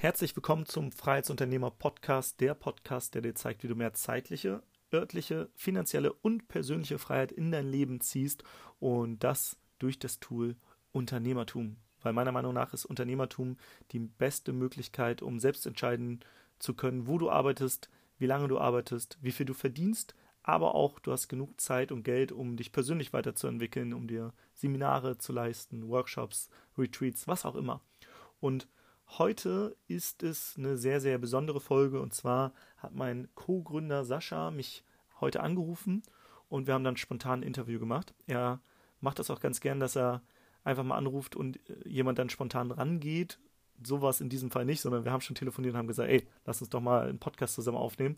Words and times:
Herzlich 0.00 0.36
willkommen 0.36 0.64
zum 0.64 0.92
Freiheitsunternehmer 0.92 1.72
Podcast, 1.72 2.40
der 2.40 2.54
Podcast, 2.54 3.16
der 3.16 3.22
dir 3.22 3.34
zeigt, 3.34 3.64
wie 3.64 3.66
du 3.66 3.74
mehr 3.74 3.94
zeitliche, 3.94 4.62
örtliche, 4.94 5.50
finanzielle 5.56 6.12
und 6.12 6.46
persönliche 6.46 7.00
Freiheit 7.00 7.32
in 7.32 7.50
dein 7.50 7.66
Leben 7.66 8.00
ziehst 8.00 8.44
und 8.78 9.24
das 9.24 9.56
durch 9.80 9.98
das 9.98 10.20
Tool 10.20 10.54
Unternehmertum. 10.92 11.78
Weil 12.00 12.12
meiner 12.12 12.30
Meinung 12.30 12.54
nach 12.54 12.72
ist 12.72 12.84
Unternehmertum 12.84 13.56
die 13.90 13.98
beste 13.98 14.52
Möglichkeit, 14.52 15.20
um 15.20 15.40
selbst 15.40 15.66
entscheiden 15.66 16.20
zu 16.60 16.74
können, 16.74 17.08
wo 17.08 17.18
du 17.18 17.28
arbeitest, 17.28 17.90
wie 18.18 18.26
lange 18.26 18.46
du 18.46 18.60
arbeitest, 18.60 19.18
wie 19.20 19.32
viel 19.32 19.46
du 19.46 19.54
verdienst, 19.54 20.14
aber 20.44 20.76
auch 20.76 21.00
du 21.00 21.10
hast 21.10 21.26
genug 21.26 21.60
Zeit 21.60 21.90
und 21.90 22.04
Geld, 22.04 22.30
um 22.30 22.56
dich 22.56 22.70
persönlich 22.70 23.12
weiterzuentwickeln, 23.12 23.92
um 23.92 24.06
dir 24.06 24.32
Seminare 24.54 25.18
zu 25.18 25.32
leisten, 25.32 25.88
Workshops, 25.88 26.50
Retreats, 26.78 27.26
was 27.26 27.44
auch 27.44 27.56
immer. 27.56 27.80
Und 28.38 28.68
Heute 29.16 29.74
ist 29.86 30.22
es 30.22 30.54
eine 30.58 30.76
sehr, 30.76 31.00
sehr 31.00 31.16
besondere 31.18 31.60
Folge 31.60 32.00
und 32.00 32.12
zwar 32.12 32.52
hat 32.76 32.94
mein 32.94 33.28
Co-Gründer 33.34 34.04
Sascha 34.04 34.50
mich 34.50 34.84
heute 35.20 35.40
angerufen 35.40 36.02
und 36.48 36.66
wir 36.66 36.74
haben 36.74 36.84
dann 36.84 36.98
spontan 36.98 37.40
ein 37.40 37.44
Interview 37.44 37.78
gemacht. 37.78 38.14
Er 38.26 38.60
macht 39.00 39.18
das 39.18 39.30
auch 39.30 39.40
ganz 39.40 39.60
gern, 39.60 39.80
dass 39.80 39.96
er 39.96 40.22
einfach 40.62 40.84
mal 40.84 40.96
anruft 40.96 41.36
und 41.36 41.58
äh, 41.70 41.88
jemand 41.88 42.18
dann 42.18 42.28
spontan 42.28 42.70
rangeht. 42.70 43.38
Sowas 43.82 44.20
in 44.20 44.28
diesem 44.28 44.50
Fall 44.50 44.66
nicht, 44.66 44.82
sondern 44.82 45.04
wir 45.04 45.12
haben 45.12 45.20
schon 45.20 45.36
telefoniert 45.36 45.74
und 45.74 45.78
haben 45.78 45.88
gesagt, 45.88 46.10
ey, 46.10 46.28
lass 46.44 46.60
uns 46.60 46.70
doch 46.70 46.80
mal 46.80 47.08
einen 47.08 47.18
Podcast 47.18 47.54
zusammen 47.54 47.78
aufnehmen. 47.78 48.16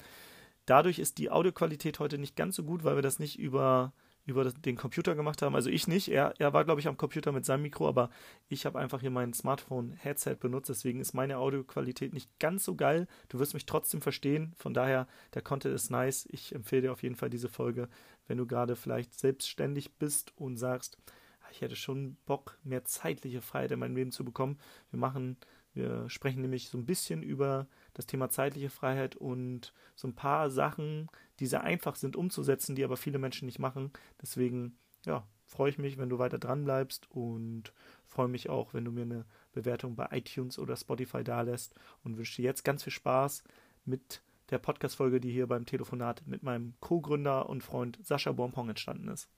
Dadurch 0.66 0.98
ist 0.98 1.18
die 1.18 1.30
Audioqualität 1.30 2.00
heute 2.00 2.18
nicht 2.18 2.34
ganz 2.34 2.56
so 2.56 2.64
gut, 2.64 2.82
weil 2.82 2.96
wir 2.96 3.02
das 3.02 3.18
nicht 3.18 3.38
über 3.38 3.92
über 4.30 4.50
den 4.50 4.76
Computer 4.76 5.14
gemacht 5.14 5.42
haben. 5.42 5.54
Also 5.54 5.68
ich 5.68 5.86
nicht. 5.86 6.08
Er, 6.08 6.34
er 6.38 6.52
war, 6.52 6.64
glaube 6.64 6.80
ich, 6.80 6.88
am 6.88 6.96
Computer 6.96 7.32
mit 7.32 7.44
seinem 7.44 7.62
Mikro, 7.62 7.88
aber 7.88 8.10
ich 8.48 8.64
habe 8.64 8.78
einfach 8.78 9.00
hier 9.00 9.10
mein 9.10 9.32
Smartphone-Headset 9.32 10.36
benutzt. 10.40 10.70
Deswegen 10.70 11.00
ist 11.00 11.12
meine 11.12 11.38
Audioqualität 11.38 12.12
nicht 12.12 12.30
ganz 12.38 12.64
so 12.64 12.74
geil. 12.74 13.06
Du 13.28 13.38
wirst 13.38 13.54
mich 13.54 13.66
trotzdem 13.66 14.00
verstehen. 14.00 14.54
Von 14.56 14.72
daher, 14.72 15.06
der 15.34 15.42
Content 15.42 15.74
ist 15.74 15.90
nice. 15.90 16.26
Ich 16.30 16.54
empfehle 16.54 16.82
dir 16.82 16.92
auf 16.92 17.02
jeden 17.02 17.16
Fall 17.16 17.30
diese 17.30 17.48
Folge, 17.48 17.88
wenn 18.26 18.38
du 18.38 18.46
gerade 18.46 18.76
vielleicht 18.76 19.18
selbstständig 19.18 19.96
bist 19.98 20.32
und 20.36 20.56
sagst, 20.56 20.96
ah, 21.42 21.48
ich 21.50 21.60
hätte 21.60 21.76
schon 21.76 22.16
Bock, 22.26 22.58
mehr 22.62 22.84
zeitliche 22.84 23.42
Freiheit 23.42 23.72
in 23.72 23.80
meinem 23.80 23.96
Leben 23.96 24.12
zu 24.12 24.24
bekommen. 24.24 24.58
Wir 24.90 24.98
machen, 24.98 25.36
wir 25.74 26.08
sprechen 26.08 26.42
nämlich 26.42 26.68
so 26.68 26.78
ein 26.78 26.86
bisschen 26.86 27.22
über 27.22 27.66
das 27.94 28.06
Thema 28.06 28.30
zeitliche 28.30 28.70
Freiheit 28.70 29.16
und 29.16 29.72
so 29.96 30.08
ein 30.08 30.14
paar 30.14 30.50
Sachen, 30.50 31.08
die 31.40 31.46
sehr 31.46 31.64
einfach 31.64 31.96
sind 31.96 32.16
umzusetzen, 32.16 32.76
die 32.76 32.84
aber 32.84 32.96
viele 32.96 33.18
Menschen 33.18 33.46
nicht 33.46 33.58
machen. 33.58 33.90
Deswegen, 34.20 34.76
ja, 35.04 35.26
freue 35.46 35.70
ich 35.70 35.78
mich, 35.78 35.98
wenn 35.98 36.08
du 36.08 36.18
weiter 36.18 36.38
dran 36.38 36.64
bleibst 36.64 37.10
und 37.10 37.72
freue 38.06 38.28
mich 38.28 38.48
auch, 38.48 38.74
wenn 38.74 38.84
du 38.84 38.92
mir 38.92 39.02
eine 39.02 39.24
Bewertung 39.52 39.96
bei 39.96 40.08
iTunes 40.12 40.58
oder 40.58 40.76
Spotify 40.76 41.24
dalässt 41.24 41.74
und 42.04 42.18
wünsche 42.18 42.36
dir 42.36 42.44
jetzt 42.44 42.64
ganz 42.64 42.84
viel 42.84 42.92
Spaß 42.92 43.42
mit 43.84 44.22
der 44.50 44.58
Podcast-Folge, 44.58 45.20
die 45.20 45.32
hier 45.32 45.46
beim 45.46 45.64
Telefonat 45.64 46.22
mit 46.26 46.42
meinem 46.42 46.74
Co-Gründer 46.80 47.48
und 47.48 47.62
Freund 47.62 47.98
Sascha 48.02 48.32
Bonpong 48.32 48.68
entstanden 48.68 49.08
ist. 49.08 49.28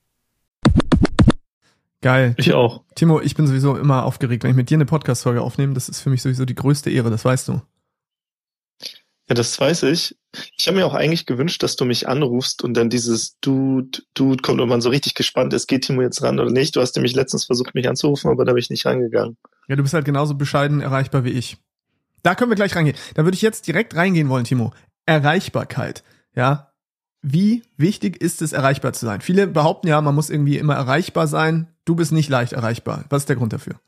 Geil. 2.00 2.34
Ich 2.36 2.52
auch. 2.52 2.82
Timo, 2.96 3.20
ich 3.20 3.36
bin 3.36 3.46
sowieso 3.46 3.76
immer 3.76 4.04
aufgeregt, 4.04 4.42
wenn 4.42 4.50
ich 4.50 4.56
mit 4.56 4.70
dir 4.70 4.76
eine 4.76 4.86
Podcast-Folge 4.86 5.40
aufnehme. 5.40 5.74
Das 5.74 5.88
ist 5.88 6.00
für 6.00 6.10
mich 6.10 6.20
sowieso 6.20 6.44
die 6.44 6.56
größte 6.56 6.90
Ehre, 6.90 7.10
das 7.10 7.24
weißt 7.24 7.48
du. 7.48 7.62
Ja, 9.32 9.34
das 9.34 9.58
weiß 9.58 9.84
ich. 9.84 10.14
Ich 10.58 10.68
habe 10.68 10.76
mir 10.76 10.84
auch 10.84 10.92
eigentlich 10.92 11.24
gewünscht, 11.24 11.62
dass 11.62 11.74
du 11.74 11.86
mich 11.86 12.06
anrufst 12.06 12.62
und 12.62 12.74
dann 12.74 12.90
dieses 12.90 13.38
Dude, 13.40 14.02
Dude 14.12 14.42
kommt 14.42 14.60
und 14.60 14.68
man 14.68 14.82
so 14.82 14.90
richtig 14.90 15.14
gespannt 15.14 15.54
ist, 15.54 15.68
geht 15.68 15.86
Timo 15.86 16.02
jetzt 16.02 16.22
ran 16.22 16.38
oder 16.38 16.50
nicht. 16.50 16.76
Du 16.76 16.82
hast 16.82 16.94
nämlich 16.96 17.14
letztens 17.14 17.46
versucht, 17.46 17.74
mich 17.74 17.88
anzurufen, 17.88 18.30
aber 18.30 18.44
da 18.44 18.52
bin 18.52 18.60
ich 18.60 18.68
nicht 18.68 18.84
rangegangen. 18.84 19.38
Ja, 19.68 19.76
du 19.76 19.82
bist 19.82 19.94
halt 19.94 20.04
genauso 20.04 20.34
bescheiden 20.34 20.82
erreichbar 20.82 21.24
wie 21.24 21.30
ich. 21.30 21.56
Da 22.22 22.34
können 22.34 22.50
wir 22.50 22.56
gleich 22.56 22.76
reingehen. 22.76 22.98
Da 23.14 23.24
würde 23.24 23.34
ich 23.34 23.40
jetzt 23.40 23.66
direkt 23.66 23.96
reingehen 23.96 24.28
wollen, 24.28 24.44
Timo. 24.44 24.74
Erreichbarkeit. 25.06 26.04
Ja. 26.34 26.74
Wie 27.22 27.62
wichtig 27.78 28.20
ist 28.20 28.42
es, 28.42 28.52
erreichbar 28.52 28.92
zu 28.92 29.06
sein? 29.06 29.22
Viele 29.22 29.46
behaupten 29.46 29.88
ja, 29.88 29.98
man 30.02 30.14
muss 30.14 30.28
irgendwie 30.28 30.58
immer 30.58 30.74
erreichbar 30.74 31.26
sein. 31.26 31.68
Du 31.86 31.94
bist 31.94 32.12
nicht 32.12 32.28
leicht 32.28 32.52
erreichbar. 32.52 33.06
Was 33.08 33.22
ist 33.22 33.30
der 33.30 33.36
Grund 33.36 33.54
dafür? 33.54 33.80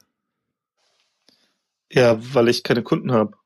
Ja, 1.92 2.16
weil 2.32 2.48
ich 2.48 2.62
keine 2.62 2.82
Kunden 2.82 3.12
habe. 3.12 3.36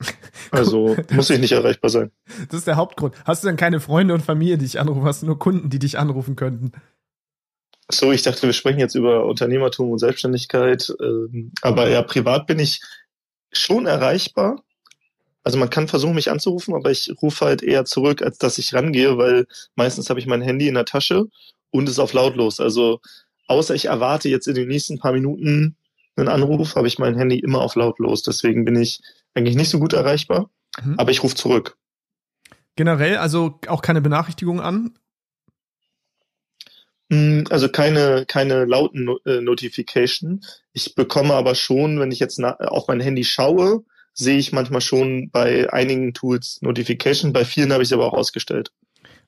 Also 0.50 0.96
muss 1.10 1.30
ich 1.30 1.40
nicht 1.40 1.52
erreichbar 1.52 1.90
sein. 1.90 2.12
Das 2.48 2.58
ist 2.58 2.66
der 2.66 2.76
Hauptgrund. 2.76 3.14
Hast 3.24 3.42
du 3.42 3.48
denn 3.48 3.56
keine 3.56 3.80
Freunde 3.80 4.14
und 4.14 4.20
Familie, 4.20 4.56
die 4.56 4.64
dich 4.64 4.78
anrufen? 4.78 5.04
Hast 5.04 5.22
du 5.22 5.26
nur 5.26 5.38
Kunden, 5.38 5.68
die 5.68 5.80
dich 5.80 5.98
anrufen 5.98 6.36
könnten? 6.36 6.70
So, 7.90 8.12
ich 8.12 8.22
dachte, 8.22 8.42
wir 8.42 8.52
sprechen 8.52 8.78
jetzt 8.78 8.94
über 8.94 9.26
Unternehmertum 9.26 9.90
und 9.90 9.98
Selbstständigkeit. 9.98 10.92
Ähm, 11.02 11.52
aber 11.62 11.88
ja, 11.88 12.02
privat 12.02 12.46
bin 12.46 12.58
ich 12.58 12.80
schon 13.52 13.86
erreichbar. 13.86 14.62
Also 15.42 15.58
man 15.58 15.70
kann 15.70 15.88
versuchen, 15.88 16.14
mich 16.14 16.30
anzurufen, 16.30 16.74
aber 16.74 16.90
ich 16.90 17.12
rufe 17.20 17.44
halt 17.44 17.62
eher 17.62 17.84
zurück, 17.84 18.22
als 18.22 18.38
dass 18.38 18.56
ich 18.56 18.72
rangehe, 18.72 19.18
weil 19.18 19.46
meistens 19.76 20.08
habe 20.08 20.18
ich 20.18 20.26
mein 20.26 20.40
Handy 20.40 20.68
in 20.68 20.74
der 20.74 20.86
Tasche 20.86 21.26
und 21.70 21.88
ist 21.88 21.98
auf 21.98 22.14
lautlos. 22.14 22.60
Also 22.60 23.00
außer 23.46 23.74
ich 23.74 23.86
erwarte 23.86 24.30
jetzt 24.30 24.46
in 24.48 24.54
den 24.54 24.68
nächsten 24.68 24.98
paar 24.98 25.12
Minuten 25.12 25.76
einen 26.16 26.28
Anruf, 26.28 26.76
habe 26.76 26.86
ich 26.86 26.98
mein 26.98 27.16
Handy 27.16 27.38
immer 27.38 27.60
auf 27.60 27.74
lautlos. 27.74 28.22
Deswegen 28.22 28.64
bin 28.64 28.76
ich 28.76 29.00
eigentlich 29.34 29.56
nicht 29.56 29.70
so 29.70 29.78
gut 29.78 29.92
erreichbar, 29.92 30.50
mhm. 30.82 30.94
aber 30.98 31.10
ich 31.10 31.22
rufe 31.22 31.34
zurück. 31.34 31.76
Generell 32.76 33.16
also 33.16 33.60
auch 33.68 33.82
keine 33.82 34.00
Benachrichtigungen 34.00 34.62
an? 34.62 34.98
Hm, 37.10 37.44
also 37.50 37.68
keine, 37.68 38.24
keine 38.26 38.64
lauten 38.64 39.08
äh, 39.26 39.40
Notification. 39.40 40.44
Ich 40.72 40.94
bekomme 40.94 41.34
aber 41.34 41.54
schon, 41.54 42.00
wenn 42.00 42.10
ich 42.10 42.18
jetzt 42.18 42.42
auf 42.42 42.88
mein 42.88 43.00
Handy 43.00 43.24
schaue, 43.24 43.84
sehe 44.12 44.38
ich 44.38 44.52
manchmal 44.52 44.80
schon 44.80 45.30
bei 45.30 45.72
einigen 45.72 46.14
Tools 46.14 46.60
Notification, 46.62 47.32
bei 47.32 47.44
vielen 47.44 47.72
habe 47.72 47.82
ich 47.82 47.88
sie 47.88 47.94
aber 47.94 48.06
auch 48.06 48.14
ausgestellt. 48.14 48.72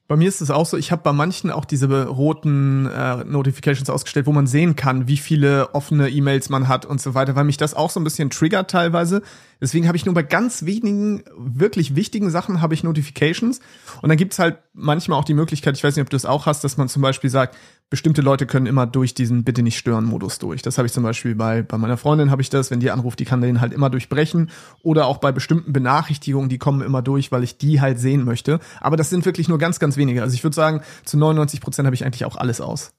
Bei 0.09 0.17
mir 0.17 0.29
ist 0.29 0.41
es 0.41 0.51
auch 0.51 0.67
so, 0.67 0.77
ich 0.77 0.93
habe 0.93 1.03
bei 1.03 1.13
manchen 1.13 1.51
auch 1.51 1.65
diese 1.65 2.07
roten 2.07 2.87
äh, 2.87 3.25
Notifications 3.25 3.91
ausgestellt, 3.91 4.27
wo 4.27 4.33
man 4.33 4.47
sehen 4.47 4.77
kann, 4.77 5.09
wie 5.09 5.17
viele 5.17 5.75
offene 5.75 6.09
E-Mails 6.09 6.49
man 6.49 6.69
hat 6.69 6.87
und 6.87 7.01
so 7.01 7.15
weiter, 7.15 7.35
weil 7.35 7.43
mich 7.43 7.57
das 7.57 7.75
auch 7.75 7.91
so 7.91 7.99
ein 7.99 8.05
bisschen 8.05 8.31
triggert 8.31 8.71
teilweise. 8.71 9.23
Deswegen 9.61 9.89
habe 9.89 9.97
ich 9.97 10.05
nur 10.05 10.15
bei 10.15 10.23
ganz 10.23 10.65
wenigen 10.65 11.25
wirklich 11.37 11.97
wichtigen 11.97 12.31
Sachen 12.31 12.61
habe 12.63 12.75
ich 12.75 12.85
Notifications. 12.85 13.61
Und 14.01 14.09
dann 14.09 14.19
gibt's 14.19 14.39
halt 14.39 14.59
manchmal 14.75 15.19
auch 15.19 15.25
die 15.25 15.35
Möglichkeit, 15.35 15.77
ich 15.77 15.83
weiß 15.83 15.97
nicht, 15.97 16.03
ob 16.03 16.11
du 16.11 16.15
das 16.15 16.27
auch 16.27 16.47
hast, 16.47 16.63
dass 16.63 16.77
man 16.77 16.89
zum 16.89 17.03
Beispiel 17.03 17.31
sagt, 17.31 17.57
bestimmte 17.89 18.21
Leute 18.21 18.47
können 18.47 18.67
immer 18.67 18.87
durch 18.87 19.15
diesen 19.15 19.45
Bitte 19.45 19.63
nicht 19.63 19.79
stören 19.79 20.05
Modus 20.05 20.39
durch. 20.39 20.63
Das 20.63 20.77
habe 20.77 20.87
ich 20.87 20.93
zum 20.93 21.05
Beispiel 21.05 21.35
bei, 21.37 21.63
bei 21.63 21.79
meiner 21.79 21.97
Freundin 21.97 22.31
habe 22.31 22.43
ich 22.43 22.51
das, 22.51 22.71
wenn 22.71 22.81
die 22.81 22.91
anruft, 22.91 23.21
die 23.21 23.25
kann 23.25 23.41
den 23.41 23.61
halt 23.61 23.73
immer 23.73 23.91
durchbrechen. 23.91 24.51
Oder 24.83 25.07
auch 25.07 25.19
bei 25.19 25.31
bestimmten 25.31 25.73
Benachrichtigungen, 25.73 26.49
die 26.49 26.59
kommen 26.59 26.83
immer 26.83 27.03
durch, 27.03 27.31
weil 27.31 27.45
ich 27.45 27.59
die 27.59 27.81
halt 27.81 28.01
sehen 28.01 28.25
möchte. 28.25 28.59
Aber 28.81 28.97
das 28.97 29.11
sind 29.11 29.25
wirklich 29.25 29.49
nur 29.49 29.59
ganz, 29.59 29.79
ganz 29.79 29.97
wenige. 29.97 30.23
Also 30.23 30.35
ich 30.35 30.43
würde 30.43 30.57
sagen, 30.57 30.83
zu 31.05 31.17
99 31.17 31.61
Prozent 31.61 31.87
habe 31.87 31.95
ich 31.95 32.05
eigentlich 32.05 32.25
auch 32.25 32.37
alles 32.37 32.61
aus. 32.61 32.93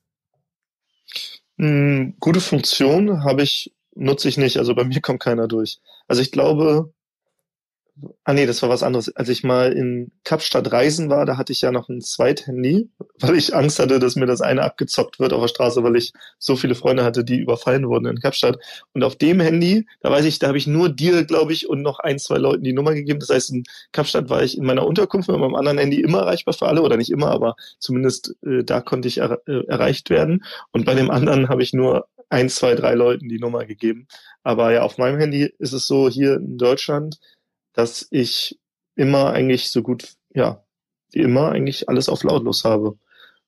Hm, 1.58 2.16
gute 2.20 2.40
Funktion 2.40 3.24
habe 3.24 3.42
ich, 3.42 3.76
nutze 3.94 4.30
ich 4.30 4.38
nicht. 4.38 4.58
Also 4.58 4.74
bei 4.74 4.86
mir 4.86 5.02
kommt 5.02 5.20
keiner 5.20 5.50
durch. 5.50 5.80
Also 6.08 6.22
ich 6.22 6.31
glaube, 6.31 6.94
Ah 8.24 8.34
nee, 8.34 8.46
das 8.46 8.62
war 8.62 8.69
was 8.69 8.84
anderes. 8.84 9.16
Als 9.16 9.30
ich 9.30 9.44
mal 9.44 9.72
in 9.72 10.12
Kapstadt 10.24 10.72
reisen 10.72 11.09
war, 11.09 11.25
da 11.25 11.38
hatte 11.38 11.52
ich 11.52 11.62
ja 11.62 11.72
noch 11.72 11.90
ein 11.90 12.02
Zweithandy, 12.02 12.90
weil 13.19 13.35
ich 13.35 13.56
Angst 13.56 13.80
hatte, 13.80 14.00
dass 14.00 14.16
mir 14.16 14.28
das 14.28 14.41
eine 14.41 14.62
abgezockt 14.63 15.19
wird 15.19 15.34
auf 15.34 15.41
der 15.41 15.47
Straße, 15.47 15.84
weil 15.84 15.96
ich 15.96 16.13
so 16.38 16.56
viele 16.56 16.75
Freunde 16.75 17.03
hatte, 17.03 17.24
die 17.24 17.40
überfallen 17.40 17.88
wurden 17.88 18.06
in 18.06 18.19
Kapstadt. 18.19 18.59
Und 18.94 19.03
auf 19.03 19.16
dem 19.16 19.40
Handy, 19.40 19.88
da 20.02 20.12
weiß 20.12 20.25
ich, 20.25 20.38
da 20.38 20.47
habe 20.47 20.58
ich 20.58 20.68
nur 20.68 20.90
dir, 20.90 21.25
glaube 21.25 21.53
ich, 21.53 21.69
und 21.69 21.81
noch 21.81 22.00
ein, 22.00 22.19
zwei 22.19 22.38
Leuten 22.38 22.63
die 22.63 22.74
Nummer 22.74 22.94
gegeben. 22.94 23.19
Das 23.19 23.30
heißt, 23.30 23.52
in 23.52 23.63
Kapstadt 23.91 24.29
war 24.29 24.44
ich 24.44 24.58
in 24.58 24.66
meiner 24.66 24.85
Unterkunft 24.85 25.29
mit 25.29 25.40
meinem 25.40 25.56
anderen 25.56 25.79
Handy 25.79 26.02
immer 26.02 26.19
erreichbar 26.19 26.53
für 26.53 26.68
alle, 26.68 26.84
oder 26.84 26.97
nicht 26.97 27.12
immer, 27.12 27.31
aber 27.31 27.56
zumindest 27.79 28.35
äh, 28.46 28.64
da 28.64 28.81
konnte 28.81 29.08
ich 29.08 29.18
er 29.18 29.41
äh, 29.47 29.66
erreicht 29.68 30.09
werden. 30.12 30.44
Und 30.72 30.85
bei 30.85 30.94
dem 30.94 31.09
anderen 31.09 31.50
habe 31.50 31.64
ich 31.64 31.74
nur 31.74 32.08
ein, 32.29 32.50
zwei, 32.50 32.75
drei 32.75 32.94
Leuten 32.94 33.29
die 33.29 33.40
Nummer 33.40 33.66
gegeben. 33.66 34.08
Aber 34.44 34.72
ja, 34.72 34.84
auf 34.84 34.97
meinem 34.97 35.20
Handy 35.20 35.53
ist 35.59 35.73
es 35.73 35.88
so 35.88 36.09
hier 36.09 36.35
in 36.35 36.58
Deutschland, 36.58 37.20
dass 37.78 38.08
ich 38.09 38.59
immer 38.96 39.32
eigentlich 39.34 39.70
so 39.70 39.84
gut, 39.84 40.16
ja, 40.34 40.64
wie 41.12 41.22
immer 41.22 41.52
eigentlich 41.52 41.88
alles 41.88 42.09
auf 42.09 42.24
lautlos 42.24 42.64
habe. 42.64 42.97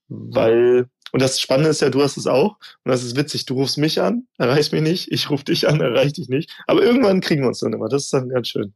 Weil, 0.08 0.88
und 1.12 1.22
das 1.22 1.42
Spannende 1.42 1.72
ist 1.72 1.82
ja, 1.82 1.90
du 1.90 2.04
hast 2.04 2.16
es 2.16 2.28
auch, 2.28 2.58
und 2.84 2.92
das 2.92 3.04
ist 3.04 3.16
witzig, 3.16 3.46
du 3.46 3.56
rufst 3.56 3.80
mich 3.80 4.00
an, 4.00 4.28
erreichst 4.38 4.72
mich 4.72 4.84
nicht, 4.84 5.12
ich 5.12 5.32
rufe 5.32 5.46
dich 5.46 5.68
an, 5.68 5.82
erreich 5.82 6.14
dich 6.14 6.30
nicht. 6.30 6.52
Aber 6.68 6.84
irgendwann 6.84 7.22
kriegen 7.22 7.42
wir 7.42 7.48
uns 7.48 7.60
dann 7.60 7.74
immer. 7.74 7.90
Das 7.90 8.04
ist 8.04 8.14
dann 8.14 8.30
ganz 8.30 8.50
schön. 8.50 8.74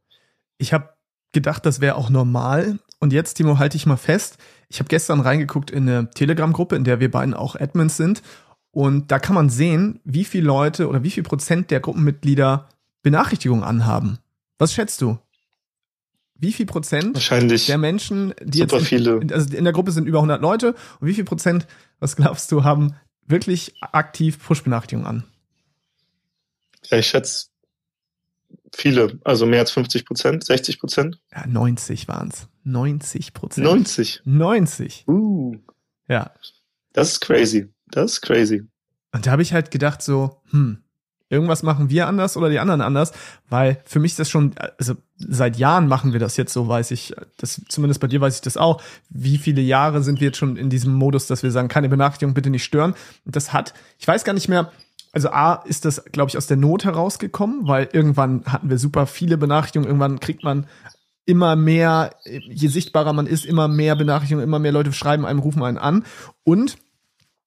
Ich 0.58 0.72
habe 0.72 0.90
gedacht, 1.30 1.64
das 1.64 1.80
wäre 1.80 1.94
auch 1.94 2.10
normal. 2.10 2.80
Und 2.98 3.12
jetzt, 3.12 3.34
Timo, 3.34 3.58
halte 3.58 3.76
ich 3.76 3.86
mal 3.86 3.96
fest. 3.96 4.38
Ich 4.68 4.80
habe 4.80 4.88
gestern 4.88 5.20
reingeguckt 5.20 5.70
in 5.70 5.88
eine 5.88 6.10
Telegram-Gruppe, 6.10 6.74
in 6.74 6.82
der 6.82 6.98
wir 6.98 7.12
beiden 7.12 7.34
auch 7.34 7.54
Admins 7.54 7.96
sind. 7.96 8.22
Und 8.72 9.12
da 9.12 9.20
kann 9.20 9.36
man 9.36 9.50
sehen, 9.50 10.00
wie 10.02 10.24
viele 10.24 10.46
Leute 10.46 10.88
oder 10.88 11.04
wie 11.04 11.10
viel 11.10 11.22
Prozent 11.22 11.70
der 11.70 11.78
Gruppenmitglieder 11.78 12.68
Benachrichtigungen 13.04 13.62
anhaben. 13.62 14.18
Was 14.58 14.72
schätzt 14.72 15.00
du? 15.00 15.18
Wie 16.36 16.52
viel 16.52 16.66
Prozent 16.66 17.14
Wahrscheinlich 17.14 17.66
der 17.66 17.78
Menschen, 17.78 18.34
die 18.42 18.58
jetzt 18.58 18.72
in, 18.72 18.80
viele. 18.80 19.20
also 19.32 19.54
in 19.56 19.64
der 19.64 19.72
Gruppe 19.72 19.92
sind 19.92 20.06
über 20.06 20.18
100 20.18 20.40
Leute 20.42 20.74
und 21.00 21.06
wie 21.08 21.14
viel 21.14 21.24
Prozent, 21.24 21.66
was 22.00 22.16
glaubst 22.16 22.50
du, 22.52 22.64
haben 22.64 22.94
wirklich 23.26 23.74
aktiv 23.80 24.38
Push-Benachrichtigungen 24.44 25.06
an? 25.06 25.24
Ja, 26.90 26.98
ich 26.98 27.06
schätze 27.06 27.46
viele, 28.74 29.18
also 29.24 29.46
mehr 29.46 29.60
als 29.60 29.70
50 29.70 30.04
Prozent, 30.04 30.44
60 30.44 30.78
Prozent. 30.80 31.20
Ja, 31.32 31.46
90 31.46 32.08
waren's. 32.08 32.48
90 32.64 33.32
Prozent. 33.32 33.64
90. 33.64 34.22
90. 34.24 35.04
Uh, 35.08 35.56
Ja. 36.08 36.32
das 36.92 37.12
ist 37.12 37.20
crazy. 37.20 37.68
Das 37.90 38.12
ist 38.12 38.20
crazy. 38.22 38.64
Und 39.12 39.26
da 39.26 39.30
habe 39.30 39.42
ich 39.42 39.52
halt 39.52 39.70
gedacht 39.70 40.02
so, 40.02 40.40
hm, 40.50 40.78
irgendwas 41.28 41.62
machen 41.62 41.88
wir 41.88 42.06
anders 42.08 42.36
oder 42.36 42.50
die 42.50 42.58
anderen 42.58 42.80
anders, 42.80 43.12
weil 43.48 43.80
für 43.84 44.00
mich 44.00 44.12
ist 44.12 44.18
das 44.18 44.30
schon, 44.30 44.54
also 44.78 44.94
seit 45.16 45.56
Jahren 45.56 45.86
machen 45.86 46.12
wir 46.12 46.20
das 46.20 46.36
jetzt 46.36 46.52
so, 46.52 46.66
weiß 46.68 46.90
ich, 46.90 47.14
das, 47.38 47.62
zumindest 47.68 48.00
bei 48.00 48.08
dir 48.08 48.20
weiß 48.20 48.36
ich 48.36 48.40
das 48.40 48.56
auch. 48.56 48.82
Wie 49.10 49.38
viele 49.38 49.60
Jahre 49.60 50.02
sind 50.02 50.20
wir 50.20 50.28
jetzt 50.28 50.38
schon 50.38 50.56
in 50.56 50.70
diesem 50.70 50.94
Modus, 50.94 51.26
dass 51.26 51.42
wir 51.42 51.50
sagen, 51.50 51.68
keine 51.68 51.88
Benachrichtigung, 51.88 52.34
bitte 52.34 52.50
nicht 52.50 52.64
stören. 52.64 52.94
Und 53.24 53.36
das 53.36 53.52
hat, 53.52 53.74
ich 53.98 54.08
weiß 54.08 54.24
gar 54.24 54.32
nicht 54.32 54.48
mehr, 54.48 54.72
also 55.12 55.30
A 55.30 55.54
ist 55.66 55.84
das, 55.84 56.04
glaube 56.06 56.30
ich, 56.30 56.36
aus 56.36 56.48
der 56.48 56.56
Not 56.56 56.84
herausgekommen, 56.84 57.68
weil 57.68 57.88
irgendwann 57.92 58.44
hatten 58.46 58.68
wir 58.68 58.78
super 58.78 59.06
viele 59.06 59.38
Benachrichtigungen, 59.38 59.88
irgendwann 59.88 60.18
kriegt 60.18 60.42
man 60.42 60.66
immer 61.26 61.56
mehr, 61.56 62.14
je 62.24 62.68
sichtbarer 62.68 63.12
man 63.12 63.26
ist, 63.26 63.46
immer 63.46 63.68
mehr 63.68 63.96
Benachrichtigungen, 63.96 64.44
immer 64.46 64.58
mehr 64.58 64.72
Leute 64.72 64.92
schreiben 64.92 65.24
einem, 65.24 65.38
rufen 65.38 65.62
einen 65.62 65.78
an. 65.78 66.04
Und 66.42 66.76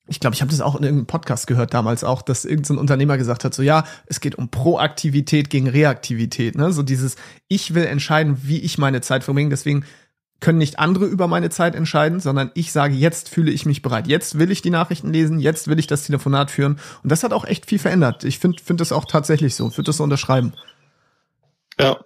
ich 0.08 0.20
glaube, 0.20 0.34
ich 0.34 0.42
habe 0.42 0.52
das 0.52 0.62
auch 0.62 0.76
in 0.76 0.84
irgendeinem 0.84 1.08
Podcast 1.08 1.48
gehört 1.48 1.74
damals 1.74 2.04
auch, 2.04 2.22
dass 2.22 2.46
irgendein 2.46 2.78
Unternehmer 2.78 3.18
gesagt 3.18 3.44
hat, 3.44 3.54
so 3.54 3.62
ja, 3.62 3.84
es 4.06 4.20
geht 4.20 4.36
um 4.36 4.50
Proaktivität 4.50 5.50
gegen 5.50 5.68
Reaktivität, 5.68 6.56
ne? 6.56 6.72
So 6.72 6.84
dieses, 6.84 7.16
ich 7.48 7.74
will 7.74 7.86
entscheiden, 7.86 8.38
wie 8.44 8.60
ich 8.60 8.78
meine 8.78 9.02
Zeit 9.02 9.24
verbringe, 9.24 9.50
deswegen 9.50 9.86
können 10.40 10.60
nicht 10.60 10.78
andere 10.80 11.06
über 11.06 11.28
meine 11.28 11.50
Zeit 11.50 11.76
entscheiden, 11.76 12.20
sondern 12.20 12.52
ich 12.54 12.72
sage, 12.72 12.94
jetzt 12.94 13.30
fühle 13.30 13.52
ich 13.52 13.66
mich 13.66 13.82
bereit. 13.82 14.08
Jetzt 14.08 14.38
will 14.38 14.52
ich 14.52 14.62
die 14.62 14.70
Nachrichten 14.70 15.12
lesen, 15.12 15.40
jetzt 15.40 15.68
will 15.68 15.80
ich 15.80 15.88
das 15.88 16.06
Telefonat 16.06 16.52
führen. 16.52 16.80
Und 17.02 17.12
das 17.12 17.24
hat 17.24 17.34
auch 17.34 17.44
echt 17.44 17.66
viel 17.66 17.80
verändert. 17.80 18.24
Ich 18.24 18.38
finde 18.38 18.62
finde 18.64 18.82
das 18.82 18.92
auch 18.92 19.06
tatsächlich 19.06 19.56
so, 19.56 19.72
würde 19.72 19.84
das 19.84 19.98
so 19.98 20.04
unterschreiben. 20.04 20.54
Ja, 21.80 21.98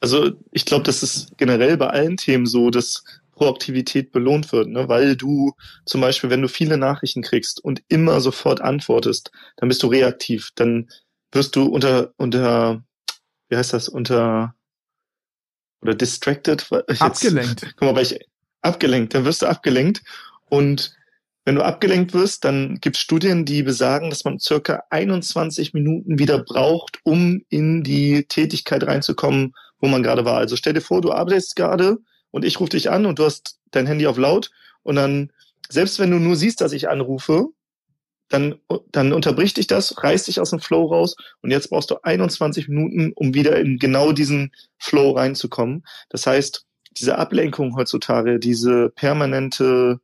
also 0.00 0.30
ich 0.52 0.64
glaube, 0.64 0.84
das 0.84 1.02
ist 1.02 1.36
generell 1.38 1.76
bei 1.76 1.88
allen 1.88 2.16
Themen 2.16 2.46
so, 2.46 2.70
dass 2.70 3.04
Proaktivität 3.32 4.12
belohnt 4.12 4.52
wird, 4.52 4.68
ne? 4.68 4.88
weil 4.88 5.16
du 5.16 5.54
zum 5.84 6.00
Beispiel, 6.00 6.30
wenn 6.30 6.42
du 6.42 6.48
viele 6.48 6.76
Nachrichten 6.76 7.22
kriegst 7.22 7.62
und 7.62 7.82
immer 7.88 8.20
sofort 8.20 8.60
antwortest, 8.60 9.30
dann 9.56 9.68
bist 9.68 9.82
du 9.82 9.88
reaktiv, 9.88 10.50
dann 10.54 10.88
wirst 11.32 11.56
du 11.56 11.64
unter, 11.64 12.12
unter, 12.16 12.84
wie 13.48 13.56
heißt 13.56 13.72
das, 13.72 13.88
unter, 13.88 14.54
oder 15.80 15.94
distracted? 15.94 16.68
Ich 16.88 17.00
Abgelenkt. 17.00 17.62
Jetzt, 17.62 17.76
guck 17.76 17.88
mal, 17.88 17.96
weil 17.96 18.04
ich, 18.04 18.18
abgelenkt, 18.60 19.14
dann 19.14 19.24
wirst 19.24 19.42
du 19.42 19.46
abgelenkt 19.46 20.02
und 20.48 20.94
wenn 21.44 21.56
du 21.56 21.62
abgelenkt 21.62 22.14
wirst, 22.14 22.44
dann 22.44 22.78
gibt 22.80 22.96
es 22.96 23.02
Studien, 23.02 23.44
die 23.44 23.64
besagen, 23.64 24.10
dass 24.10 24.24
man 24.24 24.38
circa 24.38 24.84
21 24.90 25.74
Minuten 25.74 26.18
wieder 26.18 26.38
braucht, 26.38 27.00
um 27.02 27.42
in 27.48 27.82
die 27.82 28.26
Tätigkeit 28.28 28.86
reinzukommen, 28.86 29.52
wo 29.80 29.88
man 29.88 30.04
gerade 30.04 30.24
war. 30.24 30.36
Also 30.36 30.54
stell 30.54 30.74
dir 30.74 30.80
vor, 30.80 31.00
du 31.00 31.10
arbeitest 31.10 31.56
gerade 31.56 31.98
und 32.32 32.44
ich 32.44 32.58
rufe 32.58 32.70
dich 32.70 32.90
an 32.90 33.06
und 33.06 33.20
du 33.20 33.24
hast 33.24 33.60
dein 33.70 33.86
Handy 33.86 34.08
auf 34.08 34.18
laut 34.18 34.50
und 34.82 34.96
dann, 34.96 35.30
selbst 35.68 36.00
wenn 36.00 36.10
du 36.10 36.18
nur 36.18 36.34
siehst, 36.34 36.60
dass 36.60 36.72
ich 36.72 36.88
anrufe, 36.88 37.50
dann, 38.28 38.56
dann 38.90 39.12
unterbricht 39.12 39.58
dich 39.58 39.66
das, 39.66 40.02
reißt 40.02 40.26
dich 40.26 40.40
aus 40.40 40.50
dem 40.50 40.58
Flow 40.58 40.86
raus 40.86 41.16
und 41.42 41.50
jetzt 41.50 41.70
brauchst 41.70 41.90
du 41.90 41.96
21 42.02 42.66
Minuten, 42.68 43.12
um 43.14 43.34
wieder 43.34 43.60
in 43.60 43.78
genau 43.78 44.12
diesen 44.12 44.52
Flow 44.78 45.12
reinzukommen. 45.12 45.84
Das 46.08 46.26
heißt, 46.26 46.66
diese 46.96 47.18
Ablenkung 47.18 47.76
heutzutage, 47.76 48.38
diese 48.38 48.90
permanente 48.90 50.00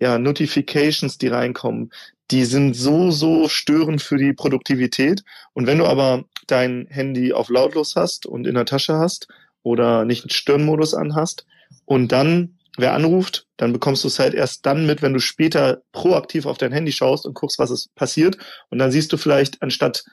ja, 0.00 0.18
Notifications, 0.18 1.18
die 1.18 1.28
reinkommen, 1.28 1.90
die 2.30 2.44
sind 2.44 2.74
so, 2.74 3.10
so 3.10 3.48
störend 3.48 4.02
für 4.02 4.18
die 4.18 4.32
Produktivität. 4.32 5.24
Und 5.54 5.66
wenn 5.66 5.78
du 5.78 5.86
aber 5.86 6.24
dein 6.46 6.86
Handy 6.90 7.32
auf 7.32 7.48
lautlos 7.48 7.96
hast 7.96 8.26
und 8.26 8.46
in 8.46 8.54
der 8.54 8.66
Tasche 8.66 8.98
hast 8.98 9.28
oder 9.62 10.04
nicht 10.04 10.24
einen 10.24 10.30
Stirnmodus 10.30 10.94
anhast 10.94 11.46
und 11.84 12.12
dann 12.12 12.58
wer 12.78 12.94
anruft, 12.94 13.46
dann 13.56 13.72
bekommst 13.72 14.04
du 14.04 14.08
es 14.08 14.18
halt 14.18 14.34
erst 14.34 14.64
dann 14.64 14.86
mit, 14.86 15.02
wenn 15.02 15.12
du 15.12 15.20
später 15.20 15.82
proaktiv 15.92 16.46
auf 16.46 16.58
dein 16.58 16.72
Handy 16.72 16.92
schaust 16.92 17.26
und 17.26 17.34
guckst, 17.34 17.58
was 17.58 17.70
ist 17.70 17.94
passiert. 17.96 18.38
Und 18.70 18.78
dann 18.78 18.92
siehst 18.92 19.12
du 19.12 19.16
vielleicht 19.16 19.60
anstatt 19.62 20.04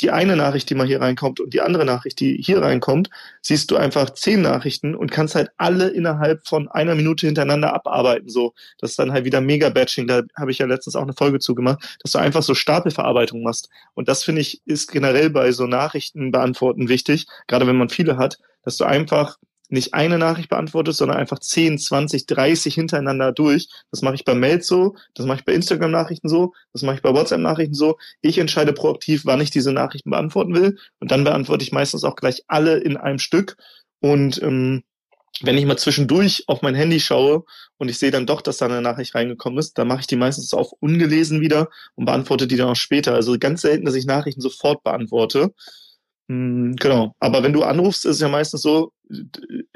die 0.00 0.12
eine 0.12 0.36
Nachricht, 0.36 0.70
die 0.70 0.76
mal 0.76 0.86
hier 0.86 1.00
reinkommt 1.00 1.40
und 1.40 1.52
die 1.52 1.60
andere 1.60 1.84
Nachricht, 1.84 2.20
die 2.20 2.40
hier 2.40 2.62
reinkommt, 2.62 3.10
siehst 3.42 3.70
du 3.72 3.76
einfach 3.76 4.10
zehn 4.10 4.42
Nachrichten 4.42 4.94
und 4.94 5.10
kannst 5.10 5.34
halt 5.34 5.50
alle 5.56 5.88
innerhalb 5.88 6.46
von 6.46 6.68
einer 6.68 6.94
Minute 6.94 7.26
hintereinander 7.26 7.74
abarbeiten. 7.74 8.28
So, 8.28 8.54
das 8.78 8.90
ist 8.90 8.98
dann 9.00 9.12
halt 9.12 9.24
wieder 9.24 9.40
Mega-Batching. 9.40 10.06
Da 10.06 10.22
habe 10.36 10.52
ich 10.52 10.58
ja 10.58 10.66
letztens 10.66 10.94
auch 10.94 11.02
eine 11.02 11.14
Folge 11.14 11.40
zugemacht, 11.40 11.98
dass 12.00 12.12
du 12.12 12.18
einfach 12.18 12.44
so 12.44 12.54
Stapelverarbeitung 12.54 13.42
machst. 13.42 13.70
Und 13.94 14.08
das 14.08 14.22
finde 14.22 14.40
ich 14.40 14.62
ist 14.66 14.92
generell 14.92 15.30
bei 15.30 15.50
so 15.50 15.66
Nachrichten 15.66 16.30
beantworten 16.30 16.88
wichtig, 16.88 17.26
gerade 17.48 17.66
wenn 17.66 17.76
man 17.76 17.88
viele 17.88 18.18
hat, 18.18 18.38
dass 18.62 18.76
du 18.76 18.84
einfach 18.84 19.36
nicht 19.68 19.94
eine 19.94 20.18
Nachricht 20.18 20.48
beantwortest, 20.48 20.98
sondern 20.98 21.18
einfach 21.18 21.38
10, 21.38 21.78
20, 21.78 22.26
30 22.26 22.74
hintereinander 22.74 23.32
durch. 23.32 23.68
Das 23.90 24.02
mache 24.02 24.14
ich 24.14 24.24
bei 24.24 24.34
Mails 24.34 24.66
so, 24.66 24.96
das 25.14 25.26
mache 25.26 25.38
ich 25.38 25.44
bei 25.44 25.52
Instagram-Nachrichten 25.52 26.28
so, 26.28 26.54
das 26.72 26.82
mache 26.82 26.96
ich 26.96 27.02
bei 27.02 27.12
WhatsApp-Nachrichten 27.12 27.74
so. 27.74 27.98
Ich 28.20 28.38
entscheide 28.38 28.72
proaktiv, 28.72 29.22
wann 29.24 29.40
ich 29.40 29.50
diese 29.50 29.72
Nachrichten 29.72 30.10
beantworten 30.10 30.54
will. 30.54 30.78
Und 31.00 31.10
dann 31.10 31.24
beantworte 31.24 31.64
ich 31.64 31.72
meistens 31.72 32.04
auch 32.04 32.16
gleich 32.16 32.44
alle 32.48 32.78
in 32.78 32.96
einem 32.96 33.18
Stück. 33.18 33.56
Und 34.00 34.40
ähm, 34.42 34.84
wenn 35.42 35.58
ich 35.58 35.66
mal 35.66 35.76
zwischendurch 35.76 36.44
auf 36.46 36.62
mein 36.62 36.74
Handy 36.74 36.98
schaue 36.98 37.44
und 37.76 37.88
ich 37.88 37.98
sehe 37.98 38.10
dann 38.10 38.26
doch, 38.26 38.40
dass 38.40 38.56
da 38.56 38.66
eine 38.66 38.82
Nachricht 38.82 39.14
reingekommen 39.14 39.58
ist, 39.58 39.78
dann 39.78 39.88
mache 39.88 40.00
ich 40.00 40.06
die 40.06 40.16
meistens 40.16 40.52
auf 40.52 40.72
ungelesen 40.80 41.40
wieder 41.40 41.68
und 41.94 42.06
beantworte 42.06 42.46
die 42.46 42.56
dann 42.56 42.70
auch 42.70 42.76
später. 42.76 43.14
Also 43.14 43.38
ganz 43.38 43.62
selten, 43.62 43.84
dass 43.84 43.94
ich 43.94 44.06
Nachrichten 44.06 44.40
sofort 44.40 44.82
beantworte. 44.82 45.52
Hm, 46.28 46.76
Genau. 46.76 47.14
Aber 47.20 47.42
wenn 47.42 47.52
du 47.52 47.62
anrufst, 47.62 48.04
ist 48.04 48.16
es 48.16 48.20
ja 48.20 48.28
meistens 48.28 48.62
so, 48.62 48.92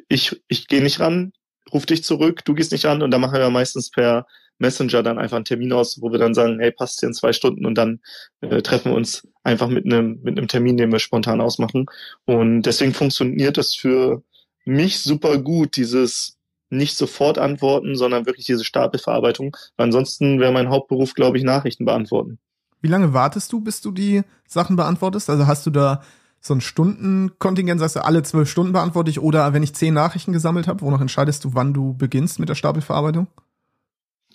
ich, 0.08 0.42
ich 0.48 0.68
gehe 0.68 0.82
nicht 0.82 1.00
ran, 1.00 1.32
ruf 1.72 1.86
dich 1.86 2.04
zurück, 2.04 2.44
du 2.44 2.54
gehst 2.54 2.72
nicht 2.72 2.84
ran 2.84 3.02
und 3.02 3.10
dann 3.10 3.20
machen 3.20 3.38
wir 3.38 3.50
meistens 3.50 3.90
per 3.90 4.26
Messenger 4.58 5.02
dann 5.02 5.18
einfach 5.18 5.36
einen 5.36 5.44
Termin 5.44 5.72
aus, 5.72 6.00
wo 6.00 6.12
wir 6.12 6.18
dann 6.18 6.34
sagen, 6.34 6.58
hey, 6.60 6.70
passt 6.70 7.00
hier 7.00 7.08
in 7.08 7.14
zwei 7.14 7.32
Stunden 7.32 7.66
und 7.66 7.76
dann 7.76 8.00
äh, 8.40 8.62
treffen 8.62 8.92
wir 8.92 8.96
uns 8.96 9.26
einfach 9.42 9.68
mit 9.68 9.84
einem 9.86 10.20
mit 10.22 10.38
einem 10.38 10.48
Termin, 10.48 10.76
den 10.76 10.92
wir 10.92 10.98
spontan 10.98 11.40
ausmachen. 11.40 11.86
Und 12.26 12.62
deswegen 12.62 12.94
funktioniert 12.94 13.56
das 13.56 13.74
für 13.74 14.22
mich 14.64 15.00
super 15.00 15.38
gut, 15.38 15.76
dieses 15.76 16.38
nicht 16.70 16.96
sofort 16.96 17.38
antworten, 17.38 17.96
sondern 17.96 18.24
wirklich 18.26 18.46
diese 18.46 18.64
Stapelverarbeitung. 18.64 19.56
Ansonsten 19.76 20.40
wäre 20.40 20.52
mein 20.52 20.70
Hauptberuf, 20.70 21.14
glaube 21.14 21.36
ich, 21.38 21.44
Nachrichten 21.44 21.84
beantworten. 21.84 22.38
Wie 22.80 22.88
lange 22.88 23.12
wartest 23.12 23.52
du, 23.52 23.60
bis 23.60 23.80
du 23.80 23.90
die 23.90 24.22
Sachen 24.46 24.76
beantwortest? 24.76 25.28
Also 25.28 25.46
hast 25.46 25.66
du 25.66 25.70
da 25.70 26.02
so 26.42 26.54
ein 26.54 26.60
Stundenkontingent, 26.60 27.78
sagst 27.80 27.96
du, 27.96 28.04
alle 28.04 28.22
zwölf 28.24 28.50
Stunden 28.50 28.72
beantworte 28.72 29.10
ich 29.10 29.20
oder 29.20 29.52
wenn 29.52 29.62
ich 29.62 29.74
zehn 29.74 29.94
Nachrichten 29.94 30.32
gesammelt 30.32 30.66
habe, 30.66 30.80
wonach 30.80 31.00
entscheidest 31.00 31.44
du, 31.44 31.54
wann 31.54 31.72
du 31.72 31.94
beginnst 31.94 32.40
mit 32.40 32.48
der 32.48 32.56
Stapelverarbeitung? 32.56 33.28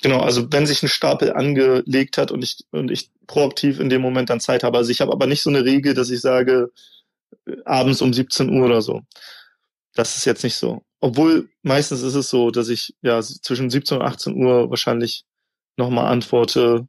Genau, 0.02 0.22
also 0.22 0.52
wenn 0.52 0.66
sich 0.66 0.82
ein 0.84 0.90
Stapel 0.90 1.34
angelegt 1.34 2.18
hat 2.18 2.32
und 2.32 2.44
ich, 2.44 2.66
und 2.72 2.92
ich 2.92 3.12
proaktiv 3.26 3.80
in 3.80 3.90
dem 3.90 4.02
Moment 4.02 4.30
dann 4.30 4.40
Zeit 4.40 4.64
habe. 4.64 4.78
Also 4.78 4.92
ich 4.92 5.02
habe 5.02 5.12
aber 5.12 5.28
nicht 5.28 5.42
so 5.42 5.50
eine 5.50 5.66
Regel, 5.66 5.94
dass 5.94 6.10
ich 6.10 6.22
sage, 6.22 6.72
äh, 7.46 7.56
abends 7.66 8.02
um 8.02 8.14
17 8.14 8.50
Uhr 8.50 8.66
oder 8.66 8.82
so. 8.82 9.02
Das 9.94 10.16
ist 10.16 10.26
jetzt 10.26 10.44
nicht 10.44 10.56
so. 10.56 10.84
Obwohl 11.00 11.50
meistens 11.62 12.02
ist 12.04 12.16
es 12.16 12.30
so, 12.30 12.52
dass 12.52 12.70
ich 12.70 12.96
ja 13.02 13.22
zwischen 13.22 13.70
17 13.70 13.98
und 13.98 14.04
18 14.06 14.36
Uhr 14.36 14.70
wahrscheinlich 14.70 15.26
nochmal 15.76 16.12
antworte. 16.12 16.88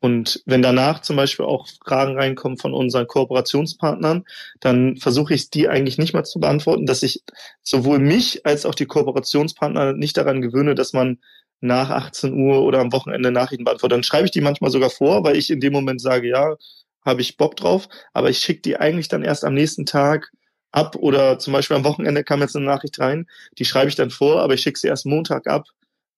Und 0.00 0.42
wenn 0.46 0.62
danach 0.62 1.02
zum 1.02 1.16
Beispiel 1.16 1.44
auch 1.44 1.66
Fragen 1.84 2.16
reinkommen 2.16 2.56
von 2.56 2.72
unseren 2.72 3.08
Kooperationspartnern, 3.08 4.24
dann 4.60 4.96
versuche 4.96 5.34
ich 5.34 5.50
die 5.50 5.68
eigentlich 5.68 5.98
nicht 5.98 6.14
mal 6.14 6.24
zu 6.24 6.38
beantworten, 6.38 6.86
dass 6.86 7.02
ich 7.02 7.22
sowohl 7.62 7.98
mich 7.98 8.46
als 8.46 8.64
auch 8.64 8.74
die 8.74 8.86
Kooperationspartner 8.86 9.94
nicht 9.94 10.16
daran 10.16 10.40
gewöhne, 10.40 10.74
dass 10.74 10.92
man 10.92 11.18
nach 11.60 11.90
18 11.90 12.32
Uhr 12.34 12.62
oder 12.62 12.78
am 12.78 12.92
Wochenende 12.92 13.32
Nachrichten 13.32 13.64
beantwortet. 13.64 13.96
Dann 13.96 14.02
schreibe 14.04 14.26
ich 14.26 14.30
die 14.30 14.40
manchmal 14.40 14.70
sogar 14.70 14.90
vor, 14.90 15.24
weil 15.24 15.36
ich 15.36 15.50
in 15.50 15.60
dem 15.60 15.72
Moment 15.72 16.00
sage, 16.00 16.28
ja, 16.28 16.56
habe 17.04 17.20
ich 17.20 17.36
Bock 17.36 17.56
drauf, 17.56 17.88
aber 18.12 18.30
ich 18.30 18.38
schicke 18.38 18.62
die 18.62 18.76
eigentlich 18.76 19.08
dann 19.08 19.22
erst 19.22 19.44
am 19.44 19.54
nächsten 19.54 19.86
Tag 19.86 20.30
ab 20.70 20.96
oder 20.96 21.38
zum 21.38 21.52
Beispiel 21.52 21.76
am 21.76 21.84
Wochenende 21.84 22.22
kam 22.24 22.40
jetzt 22.40 22.54
eine 22.54 22.66
Nachricht 22.66 22.98
rein, 23.00 23.26
die 23.58 23.64
schreibe 23.64 23.88
ich 23.88 23.96
dann 23.96 24.10
vor, 24.10 24.42
aber 24.42 24.54
ich 24.54 24.60
schicke 24.60 24.78
sie 24.78 24.88
erst 24.88 25.06
Montag 25.06 25.46
ab, 25.46 25.66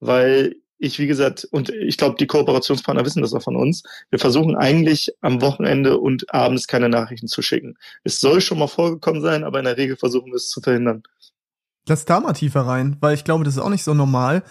weil 0.00 0.56
ich, 0.80 0.98
wie 0.98 1.06
gesagt, 1.06 1.46
und 1.50 1.68
ich 1.68 1.98
glaube, 1.98 2.16
die 2.18 2.26
Kooperationspartner 2.26 3.04
wissen 3.04 3.22
das 3.22 3.34
auch 3.34 3.42
von 3.42 3.54
uns, 3.54 3.82
wir 4.08 4.18
versuchen 4.18 4.56
eigentlich 4.56 5.14
am 5.20 5.42
Wochenende 5.42 5.98
und 5.98 6.32
abends 6.32 6.66
keine 6.66 6.88
Nachrichten 6.88 7.28
zu 7.28 7.42
schicken. 7.42 7.76
Es 8.02 8.18
soll 8.18 8.40
schon 8.40 8.58
mal 8.58 8.66
vorgekommen 8.66 9.20
sein, 9.20 9.44
aber 9.44 9.58
in 9.58 9.66
der 9.66 9.76
Regel 9.76 9.96
versuchen 9.96 10.32
wir 10.32 10.36
es 10.36 10.48
zu 10.48 10.60
verhindern. 10.60 11.02
Lass 11.86 12.06
da 12.06 12.20
mal 12.20 12.32
tiefer 12.32 12.62
rein, 12.62 12.96
weil 13.00 13.14
ich 13.14 13.24
glaube, 13.24 13.44
das 13.44 13.54
ist 13.54 13.60
auch 13.60 13.68
nicht 13.68 13.84
so 13.84 13.92
normal. 13.92 14.42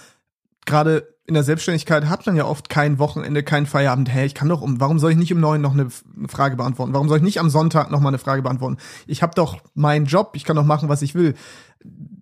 Gerade 0.66 1.16
in 1.26 1.34
der 1.34 1.44
Selbstständigkeit 1.44 2.06
hat 2.06 2.26
man 2.26 2.36
ja 2.36 2.46
oft 2.46 2.70
kein 2.70 3.00
Wochenende, 3.00 3.44
kein 3.44 3.66
Feierabend. 3.66 4.10
Hey, 4.10 4.26
ich 4.26 4.36
kann 4.36 4.50
doch 4.50 4.62
um, 4.62 4.80
warum 4.80 5.00
soll 5.00 5.12
ich 5.12 5.18
nicht 5.18 5.34
um 5.34 5.40
neun 5.40 5.62
noch 5.62 5.74
eine, 5.74 5.90
Frage 6.28 6.56
beantworten? 6.58 6.94
Warum 6.94 7.08
soll 7.08 7.18
ich 7.18 7.24
nicht 7.24 7.40
am 7.40 7.50
Sonntag 7.50 7.92
noch 7.92 8.02
mal 8.02 8.10
eine 8.10 8.18
Frage 8.20 8.42
beantworten? 8.42 8.78
Ich 9.08 9.24
habe 9.24 9.34
doch 9.36 9.58
meinen 9.74 10.06
Job, 10.06 10.32
ich 10.34 10.44
kann 10.44 10.56
doch 10.56 10.66
machen, 10.66 10.90
was 10.90 11.02
ich 11.02 11.16
will. 11.16 11.36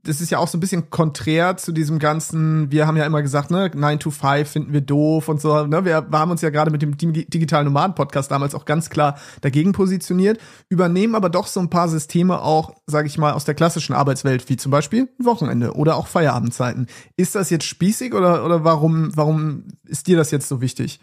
Das 0.07 0.21
ist 0.21 0.29
ja 0.29 0.39
auch 0.39 0.47
so 0.47 0.57
ein 0.57 0.61
bisschen 0.61 0.89
konträr 0.89 1.57
zu 1.57 1.73
diesem 1.73 1.99
ganzen, 1.99 2.71
wir 2.71 2.87
haben 2.87 2.95
ja 2.95 3.05
immer 3.05 3.21
gesagt, 3.21 3.51
ne, 3.51 3.69
9 3.73 3.99
to 3.99 4.09
5 4.09 4.49
finden 4.49 4.71
wir 4.71 4.79
doof 4.79 5.27
und 5.27 5.41
so, 5.41 5.65
ne? 5.65 5.83
Wir, 5.83 6.07
haben 6.11 6.31
uns 6.31 6.41
ja 6.41 6.49
gerade 6.49 6.71
mit 6.71 6.81
dem 6.81 6.95
digitalen 6.97 7.65
Nomaden-Podcast 7.65 8.31
damals 8.31 8.55
auch 8.55 8.63
ganz 8.63 8.89
klar 8.89 9.19
dagegen 9.41 9.73
positioniert, 9.73 10.39
übernehmen 10.69 11.13
aber 11.13 11.29
doch 11.29 11.47
so 11.47 11.59
ein 11.59 11.69
paar 11.69 11.89
Systeme 11.89 12.41
auch, 12.41 12.73
sage 12.85 13.07
ich 13.07 13.17
mal, 13.17 13.33
aus 13.33 13.43
der 13.43 13.55
klassischen 13.55 13.93
Arbeitswelt, 13.93 14.47
wie 14.47 14.55
zum 14.55 14.71
Beispiel 14.71 15.09
Wochenende 15.19 15.73
oder 15.73 15.97
auch 15.97 16.07
Feierabendzeiten. 16.07 16.87
Ist 17.17 17.35
das 17.35 17.49
jetzt 17.49 17.65
spießig 17.65 18.13
oder, 18.13 18.45
oder 18.45 18.63
warum, 18.63 19.11
warum 19.15 19.65
ist 19.85 20.07
dir 20.07 20.15
das 20.15 20.31
jetzt 20.31 20.47
so 20.47 20.61
wichtig? 20.61 21.01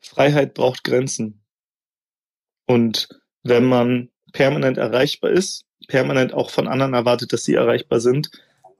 Freiheit 0.00 0.54
braucht 0.54 0.84
Grenzen. 0.84 1.42
Und 2.66 3.08
wenn 3.42 3.64
man 3.64 4.10
permanent 4.32 4.78
erreichbar 4.78 5.30
ist, 5.30 5.64
permanent 5.88 6.32
auch 6.32 6.50
von 6.50 6.68
anderen 6.68 6.94
erwartet, 6.94 7.32
dass 7.32 7.44
sie 7.44 7.54
erreichbar 7.54 8.00
sind, 8.00 8.30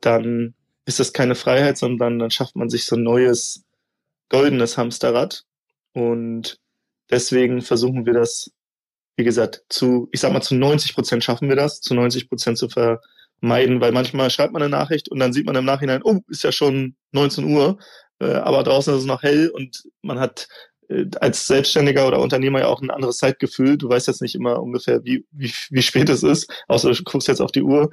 dann 0.00 0.54
ist 0.84 1.00
das 1.00 1.12
keine 1.12 1.34
Freiheit, 1.34 1.78
sondern 1.78 2.18
dann 2.18 2.30
schafft 2.30 2.56
man 2.56 2.68
sich 2.68 2.84
so 2.86 2.96
ein 2.96 3.02
neues 3.02 3.64
goldenes 4.28 4.76
Hamsterrad. 4.76 5.44
Und 5.92 6.58
deswegen 7.10 7.62
versuchen 7.62 8.06
wir 8.06 8.14
das, 8.14 8.50
wie 9.16 9.24
gesagt, 9.24 9.62
zu, 9.68 10.08
ich 10.12 10.20
sag 10.20 10.32
mal, 10.32 10.42
zu 10.42 10.54
90 10.54 10.94
Prozent 10.94 11.22
schaffen 11.22 11.48
wir 11.48 11.56
das, 11.56 11.80
zu 11.80 11.94
90 11.94 12.28
Prozent 12.28 12.58
zu 12.58 12.68
vermeiden, 12.68 13.80
weil 13.80 13.92
manchmal 13.92 14.30
schreibt 14.30 14.52
man 14.52 14.62
eine 14.62 14.70
Nachricht 14.70 15.10
und 15.10 15.20
dann 15.20 15.32
sieht 15.32 15.46
man 15.46 15.56
im 15.56 15.64
Nachhinein, 15.64 16.02
oh, 16.02 16.20
ist 16.28 16.42
ja 16.42 16.50
schon 16.50 16.96
19 17.12 17.44
Uhr, 17.44 17.78
äh, 18.20 18.32
aber 18.32 18.62
draußen 18.62 18.94
ist 18.94 19.00
es 19.00 19.06
noch 19.06 19.22
hell 19.22 19.50
und 19.50 19.84
man 20.00 20.18
hat 20.18 20.48
als 21.20 21.46
Selbstständiger 21.46 22.06
oder 22.06 22.20
Unternehmer 22.20 22.60
ja 22.60 22.66
auch 22.66 22.80
ein 22.80 22.90
anderes 22.90 23.18
Zeitgefühl. 23.18 23.76
Du 23.78 23.88
weißt 23.88 24.08
jetzt 24.08 24.22
nicht 24.22 24.34
immer 24.34 24.62
ungefähr, 24.62 25.04
wie, 25.04 25.24
wie, 25.30 25.52
wie 25.70 25.82
spät 25.82 26.08
es 26.08 26.22
ist, 26.22 26.52
außer 26.68 26.92
du 26.92 27.02
guckst 27.04 27.28
jetzt 27.28 27.40
auf 27.40 27.52
die 27.52 27.62
Uhr, 27.62 27.90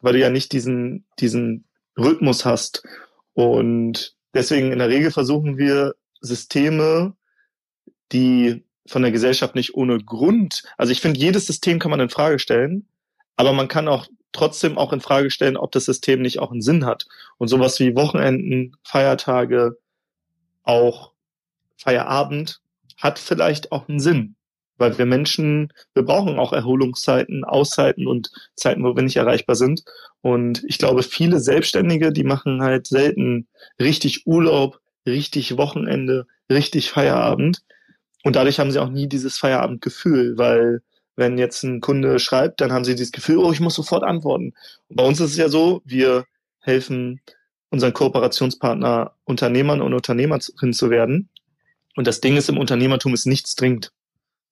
weil 0.00 0.14
du 0.14 0.20
ja 0.20 0.30
nicht 0.30 0.52
diesen, 0.52 1.04
diesen 1.18 1.64
Rhythmus 1.98 2.44
hast. 2.44 2.82
Und 3.34 4.16
deswegen 4.34 4.72
in 4.72 4.78
der 4.78 4.88
Regel 4.88 5.10
versuchen 5.10 5.58
wir 5.58 5.94
Systeme, 6.20 7.14
die 8.12 8.64
von 8.86 9.02
der 9.02 9.12
Gesellschaft 9.12 9.54
nicht 9.54 9.74
ohne 9.74 9.98
Grund, 9.98 10.62
also 10.76 10.92
ich 10.92 11.00
finde, 11.00 11.20
jedes 11.20 11.46
System 11.46 11.78
kann 11.78 11.90
man 11.90 12.00
in 12.00 12.08
Frage 12.08 12.38
stellen, 12.38 12.88
aber 13.36 13.52
man 13.52 13.68
kann 13.68 13.86
auch 13.86 14.06
trotzdem 14.32 14.78
auch 14.78 14.92
in 14.92 15.00
Frage 15.00 15.30
stellen, 15.30 15.56
ob 15.56 15.72
das 15.72 15.84
System 15.84 16.22
nicht 16.22 16.38
auch 16.38 16.50
einen 16.50 16.62
Sinn 16.62 16.84
hat. 16.84 17.06
Und 17.38 17.48
sowas 17.48 17.78
wie 17.80 17.96
Wochenenden, 17.96 18.76
Feiertage, 18.82 19.78
auch 20.64 21.12
Feierabend 21.78 22.60
hat 22.96 23.18
vielleicht 23.18 23.72
auch 23.72 23.88
einen 23.88 24.00
Sinn, 24.00 24.34
weil 24.76 24.98
wir 24.98 25.06
Menschen, 25.06 25.72
wir 25.94 26.02
brauchen 26.02 26.38
auch 26.38 26.52
Erholungszeiten, 26.52 27.44
Auszeiten 27.44 28.06
und 28.06 28.30
Zeiten, 28.56 28.82
wo 28.84 28.94
wir 28.94 29.02
nicht 29.02 29.16
erreichbar 29.16 29.56
sind. 29.56 29.84
Und 30.20 30.62
ich 30.66 30.78
glaube, 30.78 31.02
viele 31.02 31.40
Selbstständige, 31.40 32.12
die 32.12 32.24
machen 32.24 32.62
halt 32.62 32.86
selten 32.86 33.46
richtig 33.80 34.26
Urlaub, 34.26 34.80
richtig 35.06 35.56
Wochenende, 35.56 36.26
richtig 36.50 36.90
Feierabend. 36.90 37.62
Und 38.24 38.36
dadurch 38.36 38.58
haben 38.58 38.72
sie 38.72 38.80
auch 38.80 38.90
nie 38.90 39.08
dieses 39.08 39.38
Feierabendgefühl, 39.38 40.36
weil 40.36 40.82
wenn 41.16 41.38
jetzt 41.38 41.64
ein 41.64 41.80
Kunde 41.80 42.18
schreibt, 42.18 42.60
dann 42.60 42.72
haben 42.72 42.84
sie 42.84 42.94
dieses 42.94 43.12
Gefühl, 43.12 43.38
oh, 43.38 43.52
ich 43.52 43.60
muss 43.60 43.74
sofort 43.74 44.04
antworten. 44.04 44.54
Und 44.88 44.96
bei 44.96 45.04
uns 45.04 45.20
ist 45.20 45.32
es 45.32 45.36
ja 45.36 45.48
so, 45.48 45.82
wir 45.84 46.24
helfen 46.60 47.20
unseren 47.70 47.92
Kooperationspartner 47.92 49.12
Unternehmern 49.24 49.80
und 49.80 49.94
Unternehmerinnen 49.94 50.72
zu 50.72 50.90
werden. 50.90 51.28
Und 51.98 52.06
das 52.06 52.20
Ding 52.20 52.36
ist, 52.36 52.48
im 52.48 52.58
Unternehmertum 52.58 53.12
ist 53.12 53.26
nichts 53.26 53.56
dringend. 53.56 53.90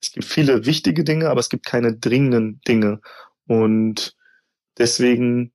Es 0.03 0.11
gibt 0.11 0.25
viele 0.25 0.67
wichtige 0.67 1.05
Dinge, 1.05 1.31
aber 1.31 1.39
es 1.39 1.49
gibt 1.49 1.65
keine 1.65 1.97
dringenden 1.97 2.61
Dinge. 2.67 3.01
Und 3.47 4.17
deswegen, 4.79 5.53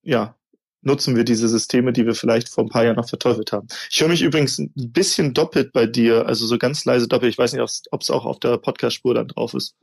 ja, 0.00 0.36
nutzen 0.80 1.14
wir 1.14 1.24
diese 1.24 1.50
Systeme, 1.50 1.92
die 1.92 2.06
wir 2.06 2.14
vielleicht 2.14 2.48
vor 2.48 2.64
ein 2.64 2.70
paar 2.70 2.86
Jahren 2.86 2.96
noch 2.96 3.10
verteufelt 3.10 3.52
haben. 3.52 3.66
Ich 3.90 4.00
höre 4.00 4.08
mich 4.08 4.22
übrigens 4.22 4.58
ein 4.58 4.72
bisschen 4.74 5.34
doppelt 5.34 5.74
bei 5.74 5.84
dir, 5.86 6.24
also 6.24 6.46
so 6.46 6.56
ganz 6.56 6.86
leise 6.86 7.08
doppelt. 7.08 7.30
Ich 7.30 7.38
weiß 7.38 7.52
nicht, 7.52 7.60
ob 7.90 8.00
es 8.00 8.08
auch 8.08 8.24
auf 8.24 8.40
der 8.40 8.56
Podcast-Spur 8.56 9.12
dann 9.12 9.28
drauf 9.28 9.52
ist. 9.52 9.74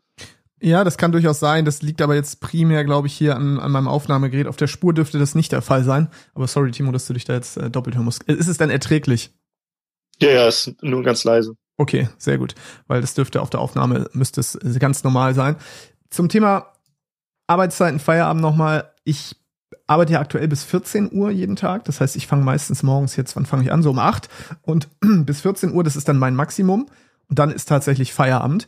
Ja, 0.61 0.83
das 0.83 0.97
kann 0.97 1.11
durchaus 1.11 1.39
sein. 1.39 1.63
Das 1.63 1.83
liegt 1.83 2.01
aber 2.01 2.15
jetzt 2.15 2.41
primär, 2.41 2.85
glaube 2.85 3.05
ich, 3.05 3.13
hier 3.13 3.35
an, 3.35 3.59
an 3.59 3.71
meinem 3.71 3.87
Aufnahmegerät. 3.87 4.47
Auf 4.47 4.57
der 4.57 4.65
Spur 4.65 4.95
dürfte 4.95 5.19
das 5.19 5.35
nicht 5.35 5.51
der 5.51 5.61
Fall 5.61 5.83
sein. 5.83 6.09
Aber 6.33 6.47
sorry, 6.47 6.71
Timo, 6.71 6.91
dass 6.91 7.05
du 7.05 7.13
dich 7.13 7.25
da 7.25 7.33
jetzt 7.33 7.57
äh, 7.57 7.69
doppelt 7.69 7.95
hören 7.95 8.05
musst. 8.05 8.23
Ist 8.23 8.47
es 8.47 8.57
denn 8.57 8.71
erträglich? 8.71 9.31
Ja, 10.23 10.31
ja, 10.31 10.47
ist 10.47 10.73
nur 10.81 11.03
ganz 11.03 11.23
leise. 11.23 11.55
Okay, 11.77 12.09
sehr 12.17 12.37
gut, 12.37 12.55
weil 12.87 13.01
das 13.01 13.13
dürfte 13.13 13.41
auf 13.41 13.49
der 13.49 13.59
Aufnahme 13.59 14.07
müsste 14.13 14.41
es 14.41 14.57
ganz 14.79 15.03
normal 15.03 15.33
sein. 15.33 15.55
Zum 16.09 16.29
Thema 16.29 16.67
Arbeitszeiten, 17.47 17.99
Feierabend 17.99 18.41
nochmal. 18.41 18.91
Ich 19.03 19.35
arbeite 19.87 20.13
ja 20.13 20.19
aktuell 20.19 20.47
bis 20.47 20.63
14 20.63 21.11
Uhr 21.11 21.31
jeden 21.31 21.55
Tag. 21.55 21.85
Das 21.85 21.99
heißt, 21.99 22.15
ich 22.15 22.27
fange 22.27 22.43
meistens 22.43 22.83
morgens 22.83 23.15
jetzt, 23.15 23.35
wann 23.35 23.45
fange 23.45 23.63
ich 23.63 23.71
an? 23.71 23.83
So 23.83 23.89
um 23.89 23.99
8 23.99 24.29
und 24.61 24.87
bis 25.01 25.41
14 25.41 25.73
Uhr, 25.73 25.83
das 25.83 25.95
ist 25.95 26.07
dann 26.07 26.17
mein 26.17 26.35
Maximum. 26.35 26.87
Und 27.29 27.39
dann 27.39 27.51
ist 27.51 27.67
tatsächlich 27.67 28.13
Feierabend. 28.13 28.67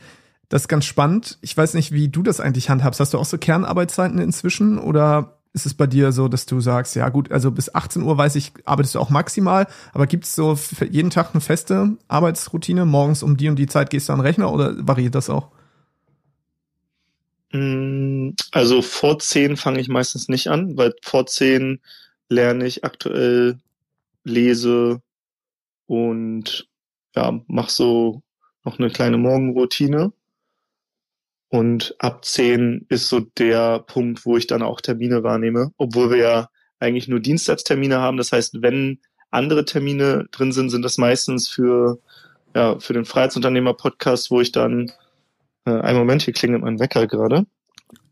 Das 0.50 0.64
ist 0.64 0.68
ganz 0.68 0.86
spannend. 0.86 1.38
Ich 1.42 1.56
weiß 1.56 1.74
nicht, 1.74 1.92
wie 1.92 2.08
du 2.08 2.24
das 2.24 2.40
eigentlich 2.40 2.70
handhabst. 2.70 3.00
Hast 3.00 3.14
du 3.14 3.20
auch 3.20 3.26
so 3.26 3.38
Kernarbeitszeiten 3.38 4.20
inzwischen 4.20 4.78
oder 4.80 5.40
ist 5.56 5.66
es 5.66 5.74
bei 5.74 5.88
dir 5.88 6.12
so, 6.12 6.28
dass 6.28 6.46
du 6.46 6.60
sagst, 6.60 6.96
ja 6.98 7.08
gut, 7.08 7.32
also 7.32 7.50
bis 7.50 7.74
18 7.74 8.04
Uhr 8.04 8.18
weiß 8.18 8.36
ich, 8.36 8.52
arbeitest 8.66 8.96
du 8.96 9.00
auch 9.00 9.10
maximal, 9.10 9.68
aber 9.94 10.06
gibt 10.06 10.26
es 10.26 10.36
so 10.36 10.60
jeden 10.92 11.10
Tag 11.10 11.30
eine 11.34 11.40
feste 11.40 11.98
Arbeitsroutine? 12.10 12.86
Morgens 12.86 13.24
um 13.24 13.38
die 13.38 13.48
und 13.48 13.58
die 13.58 13.66
Zeit 13.66 13.90
gehst 13.90 14.10
du 14.10 14.14
an 14.14 14.20
den 14.20 14.26
Rechner 14.26 14.52
oder 14.52 14.76
variiert 14.86 15.16
das 15.16 15.30
auch? 15.30 15.52
Mm, 17.54 18.32
also 18.52 18.82
vor 18.82 19.18
10 19.18 19.56
fange 19.56 19.80
ich 19.80 19.88
meistens 19.88 20.28
nicht 20.28 20.48
an, 20.48 20.76
weil 20.76 20.94
vor 21.02 21.26
10 21.26 21.80
lerne 22.28 22.68
ich 22.68 22.84
aktuell, 22.84 23.58
lese 24.26 25.02
und 25.86 26.68
ja, 27.16 27.40
mach 27.48 27.70
so 27.70 28.22
noch 28.66 28.78
eine 28.78 28.90
kleine 28.90 29.18
Morgenroutine. 29.18 30.12
Und 31.50 31.96
ab 32.00 32.26
10 32.26 32.86
ist 32.90 33.08
so 33.08 33.20
der 33.20 33.80
Punkt, 33.80 34.26
wo 34.26 34.38
ich 34.38 34.48
dann 34.48 34.62
auch 34.62 34.82
Termine 34.82 35.24
wahrnehme, 35.24 35.72
obwohl 35.78 36.10
wir 36.10 36.18
ja 36.18 36.50
eigentlich 36.80 37.08
nur 37.08 37.20
Dienstagstermine 37.20 38.00
haben. 38.00 38.18
Das 38.18 38.32
heißt, 38.32 38.62
wenn 38.62 39.00
andere 39.32 39.66
Termine 39.66 40.26
drin 40.32 40.52
sind, 40.52 40.70
sind 40.70 40.82
das 40.82 40.98
meistens 40.98 41.48
für, 41.48 42.00
ja, 42.56 42.80
für 42.80 42.94
den 42.94 43.06
Freiheitsunternehmer-Podcast, 43.06 44.32
wo 44.32 44.42
ich 44.42 44.52
dann, 44.52 44.92
äh, 45.66 45.72
einen 45.72 46.00
Moment, 46.00 46.24
hier 46.24 46.34
klingelt 46.34 46.64
mein 46.64 46.80
Wecker 46.80 47.08
gerade. 47.08 47.46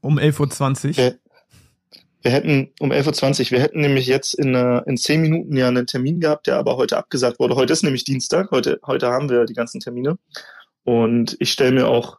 Um 0.02 0.20
11.20 0.20 0.90
Uhr. 0.90 0.98
Wir, 0.98 1.20
wir 2.22 2.32
hätten, 2.32 2.72
um 2.80 2.92
11.20 2.92 3.46
Uhr, 3.46 3.52
wir 3.52 3.62
hätten 3.62 3.82
nämlich 3.82 4.08
jetzt 4.08 4.34
in, 4.34 4.54
äh, 4.54 4.82
in 4.86 4.98
10 4.98 5.22
Minuten 5.22 5.58
ja 5.58 5.68
einen 5.68 5.88
Termin 5.88 6.20
gehabt, 6.20 6.48
der 6.48 6.58
aber 6.58 6.78
heute 6.78 6.98
abgesagt 6.98 7.40
wurde. 7.40 7.56
Heute 7.56 7.74
ist 7.74 7.84
nämlich 7.84 8.04
Dienstag, 8.04 8.52
heute, 8.52 8.80
heute 8.86 9.08
haben 9.08 9.30
wir 9.30 9.46
die 9.46 9.54
ganzen 9.54 9.80
Termine. 9.80 10.18
Und 10.84 11.36
ich 11.40 11.52
stelle 11.52 11.72
mir 11.72 11.88
auch 11.88 12.18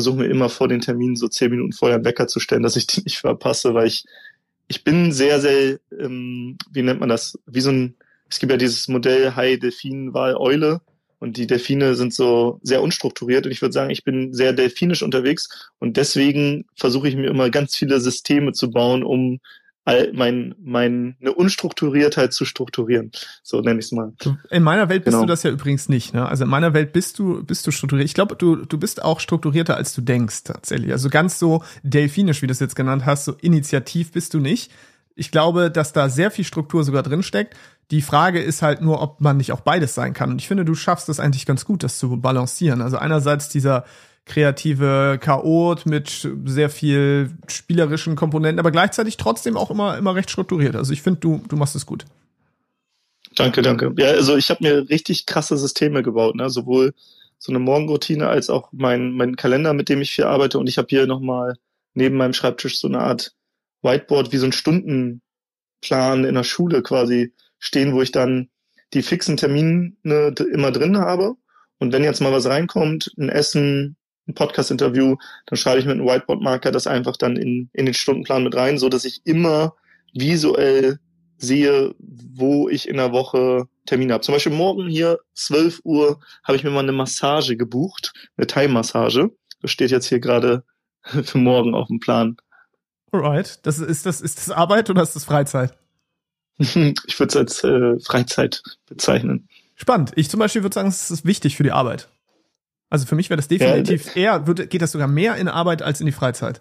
versuche 0.00 0.16
mir 0.16 0.28
immer 0.28 0.48
vor 0.48 0.66
den 0.66 0.80
Terminen 0.80 1.14
so 1.14 1.28
zehn 1.28 1.50
Minuten 1.50 1.72
vorher 1.72 1.96
einen 1.96 2.06
Wecker 2.06 2.26
zu 2.26 2.40
stellen, 2.40 2.62
dass 2.62 2.76
ich 2.76 2.86
die 2.86 3.02
nicht 3.02 3.18
verpasse, 3.18 3.74
weil 3.74 3.86
ich, 3.86 4.06
ich 4.66 4.82
bin 4.82 5.12
sehr, 5.12 5.40
sehr, 5.40 5.78
ähm, 5.98 6.56
wie 6.72 6.80
nennt 6.80 7.00
man 7.00 7.10
das, 7.10 7.38
wie 7.44 7.60
so 7.60 7.70
ein, 7.70 7.96
es 8.30 8.38
gibt 8.38 8.50
ja 8.50 8.56
dieses 8.56 8.88
Modell 8.88 9.36
Hai, 9.36 9.56
Delfin, 9.56 10.14
Wal, 10.14 10.36
Eule 10.36 10.80
und 11.18 11.36
die 11.36 11.46
Delfine 11.46 11.96
sind 11.96 12.14
so 12.14 12.60
sehr 12.62 12.80
unstrukturiert 12.80 13.44
und 13.44 13.52
ich 13.52 13.60
würde 13.60 13.74
sagen, 13.74 13.90
ich 13.90 14.02
bin 14.02 14.32
sehr 14.32 14.54
delfinisch 14.54 15.02
unterwegs 15.02 15.70
und 15.80 15.98
deswegen 15.98 16.64
versuche 16.76 17.08
ich 17.08 17.16
mir 17.16 17.28
immer 17.28 17.50
ganz 17.50 17.76
viele 17.76 18.00
Systeme 18.00 18.52
zu 18.52 18.70
bauen, 18.70 19.04
um 19.04 19.40
all 19.90 20.12
mein, 20.12 20.54
meine 20.62 21.34
Unstrukturiertheit 21.34 22.32
zu 22.32 22.44
strukturieren. 22.44 23.10
So 23.42 23.60
nenne 23.60 23.80
ich 23.80 23.86
es 23.86 23.92
mal. 23.92 24.12
In 24.50 24.62
meiner 24.62 24.88
Welt 24.88 25.04
bist 25.04 25.14
genau. 25.14 25.26
du 25.26 25.28
das 25.28 25.42
ja 25.42 25.50
übrigens 25.50 25.88
nicht. 25.88 26.14
Ne? 26.14 26.26
Also 26.26 26.44
in 26.44 26.50
meiner 26.50 26.74
Welt 26.74 26.92
bist 26.92 27.18
du, 27.18 27.42
bist 27.42 27.66
du 27.66 27.72
strukturiert. 27.72 28.06
Ich 28.06 28.14
glaube, 28.14 28.36
du, 28.36 28.56
du 28.56 28.78
bist 28.78 29.02
auch 29.02 29.18
strukturierter, 29.18 29.76
als 29.76 29.92
du 29.94 30.00
denkst, 30.00 30.44
tatsächlich. 30.44 30.92
Also 30.92 31.10
ganz 31.10 31.38
so 31.38 31.64
delfinisch, 31.82 32.40
wie 32.40 32.46
du 32.46 32.52
es 32.52 32.60
jetzt 32.60 32.76
genannt 32.76 33.04
hast, 33.04 33.24
so 33.24 33.32
initiativ 33.40 34.12
bist 34.12 34.32
du 34.34 34.38
nicht. 34.38 34.70
Ich 35.16 35.32
glaube, 35.32 35.70
dass 35.70 35.92
da 35.92 36.08
sehr 36.08 36.30
viel 36.30 36.44
Struktur 36.44 36.84
sogar 36.84 37.02
drin 37.02 37.24
steckt. 37.24 37.56
Die 37.90 38.00
Frage 38.00 38.40
ist 38.40 38.62
halt 38.62 38.80
nur, 38.80 39.02
ob 39.02 39.20
man 39.20 39.38
nicht 39.38 39.50
auch 39.50 39.60
beides 39.60 39.94
sein 39.94 40.12
kann. 40.14 40.30
Und 40.30 40.40
ich 40.40 40.46
finde, 40.46 40.64
du 40.64 40.76
schaffst 40.76 41.08
es 41.08 41.18
eigentlich 41.18 41.46
ganz 41.46 41.64
gut, 41.64 41.82
das 41.82 41.98
zu 41.98 42.16
balancieren. 42.16 42.80
Also 42.80 42.96
einerseits 42.96 43.48
dieser 43.48 43.84
kreative 44.26 45.18
Chaot 45.20 45.86
mit 45.86 46.28
sehr 46.44 46.70
viel 46.70 47.30
spielerischen 47.48 48.16
Komponenten, 48.16 48.60
aber 48.60 48.70
gleichzeitig 48.70 49.16
trotzdem 49.16 49.56
auch 49.56 49.70
immer, 49.70 49.98
immer 49.98 50.14
recht 50.14 50.30
strukturiert. 50.30 50.76
Also 50.76 50.92
ich 50.92 51.02
finde, 51.02 51.20
du, 51.20 51.42
du 51.48 51.56
machst 51.56 51.74
es 51.74 51.86
gut. 51.86 52.04
Danke, 53.34 53.62
danke. 53.62 53.92
Ja, 53.96 54.08
also 54.08 54.36
ich 54.36 54.50
habe 54.50 54.62
mir 54.62 54.88
richtig 54.88 55.26
krasse 55.26 55.56
Systeme 55.56 56.02
gebaut, 56.02 56.36
ne? 56.36 56.50
sowohl 56.50 56.92
so 57.38 57.52
eine 57.52 57.58
Morgenroutine 57.58 58.28
als 58.28 58.50
auch 58.50 58.68
mein, 58.72 59.12
mein 59.12 59.36
Kalender, 59.36 59.72
mit 59.72 59.88
dem 59.88 60.02
ich 60.02 60.12
viel 60.12 60.24
arbeite. 60.24 60.58
Und 60.58 60.68
ich 60.68 60.78
habe 60.78 60.88
hier 60.90 61.06
nochmal 61.06 61.56
neben 61.94 62.16
meinem 62.16 62.34
Schreibtisch 62.34 62.78
so 62.78 62.88
eine 62.88 63.00
Art 63.00 63.34
Whiteboard, 63.82 64.32
wie 64.32 64.36
so 64.36 64.46
ein 64.46 64.52
Stundenplan 64.52 66.24
in 66.24 66.34
der 66.34 66.44
Schule 66.44 66.82
quasi 66.82 67.32
stehen, 67.58 67.94
wo 67.94 68.02
ich 68.02 68.12
dann 68.12 68.50
die 68.92 69.02
fixen 69.02 69.36
Termine 69.36 69.92
immer 70.02 70.70
drin 70.70 70.98
habe. 70.98 71.34
Und 71.78 71.92
wenn 71.92 72.04
jetzt 72.04 72.20
mal 72.20 72.32
was 72.32 72.46
reinkommt, 72.46 73.12
ein 73.18 73.30
Essen, 73.30 73.96
ein 74.30 74.34
Podcast-Interview, 74.34 75.16
dann 75.46 75.56
schreibe 75.56 75.80
ich 75.80 75.86
mit 75.86 75.94
einem 75.94 76.06
Whiteboard-Marker 76.06 76.70
das 76.70 76.86
einfach 76.86 77.16
dann 77.16 77.36
in, 77.36 77.68
in 77.72 77.86
den 77.86 77.94
Stundenplan 77.94 78.44
mit 78.44 78.54
rein, 78.54 78.78
so 78.78 78.88
dass 78.88 79.04
ich 79.04 79.20
immer 79.24 79.74
visuell 80.12 80.98
sehe, 81.38 81.94
wo 81.98 82.68
ich 82.68 82.88
in 82.88 82.96
der 82.96 83.12
Woche 83.12 83.66
Termine 83.86 84.14
habe. 84.14 84.22
Zum 84.22 84.34
Beispiel 84.34 84.52
morgen 84.52 84.88
hier 84.88 85.18
12 85.34 85.80
Uhr 85.84 86.20
habe 86.44 86.56
ich 86.56 86.64
mir 86.64 86.70
mal 86.70 86.80
eine 86.80 86.92
Massage 86.92 87.56
gebucht, 87.56 88.12
eine 88.36 88.46
Thai-Massage. 88.46 89.30
Das 89.62 89.70
steht 89.70 89.90
jetzt 89.90 90.06
hier 90.06 90.20
gerade 90.20 90.64
für 91.02 91.38
morgen 91.38 91.74
auf 91.74 91.88
dem 91.88 92.00
Plan. 92.00 92.36
Alright. 93.12 93.58
Das 93.66 93.78
ist 93.78 94.06
das 94.06 94.20
ist 94.20 94.38
das 94.38 94.50
Arbeit 94.50 94.90
oder 94.90 95.02
ist 95.02 95.16
das 95.16 95.24
Freizeit? 95.24 95.76
ich 96.58 97.18
würde 97.18 97.30
es 97.30 97.36
als 97.36 97.64
äh, 97.64 97.98
Freizeit 98.00 98.62
bezeichnen. 98.86 99.48
Spannend. 99.76 100.12
Ich 100.16 100.28
zum 100.28 100.38
Beispiel 100.38 100.62
würde 100.62 100.74
sagen, 100.74 100.88
es 100.88 101.10
ist 101.10 101.24
wichtig 101.24 101.56
für 101.56 101.62
die 101.62 101.72
Arbeit. 101.72 102.08
Also 102.90 103.06
für 103.06 103.14
mich 103.14 103.30
wäre 103.30 103.36
das 103.36 103.48
definitiv 103.48 104.14
ja, 104.14 104.22
eher, 104.22 104.46
würde, 104.46 104.66
geht 104.66 104.82
das 104.82 104.92
sogar 104.92 105.08
mehr 105.08 105.36
in 105.36 105.48
Arbeit 105.48 105.82
als 105.82 106.00
in 106.00 106.06
die 106.06 106.12
Freizeit. 106.12 106.60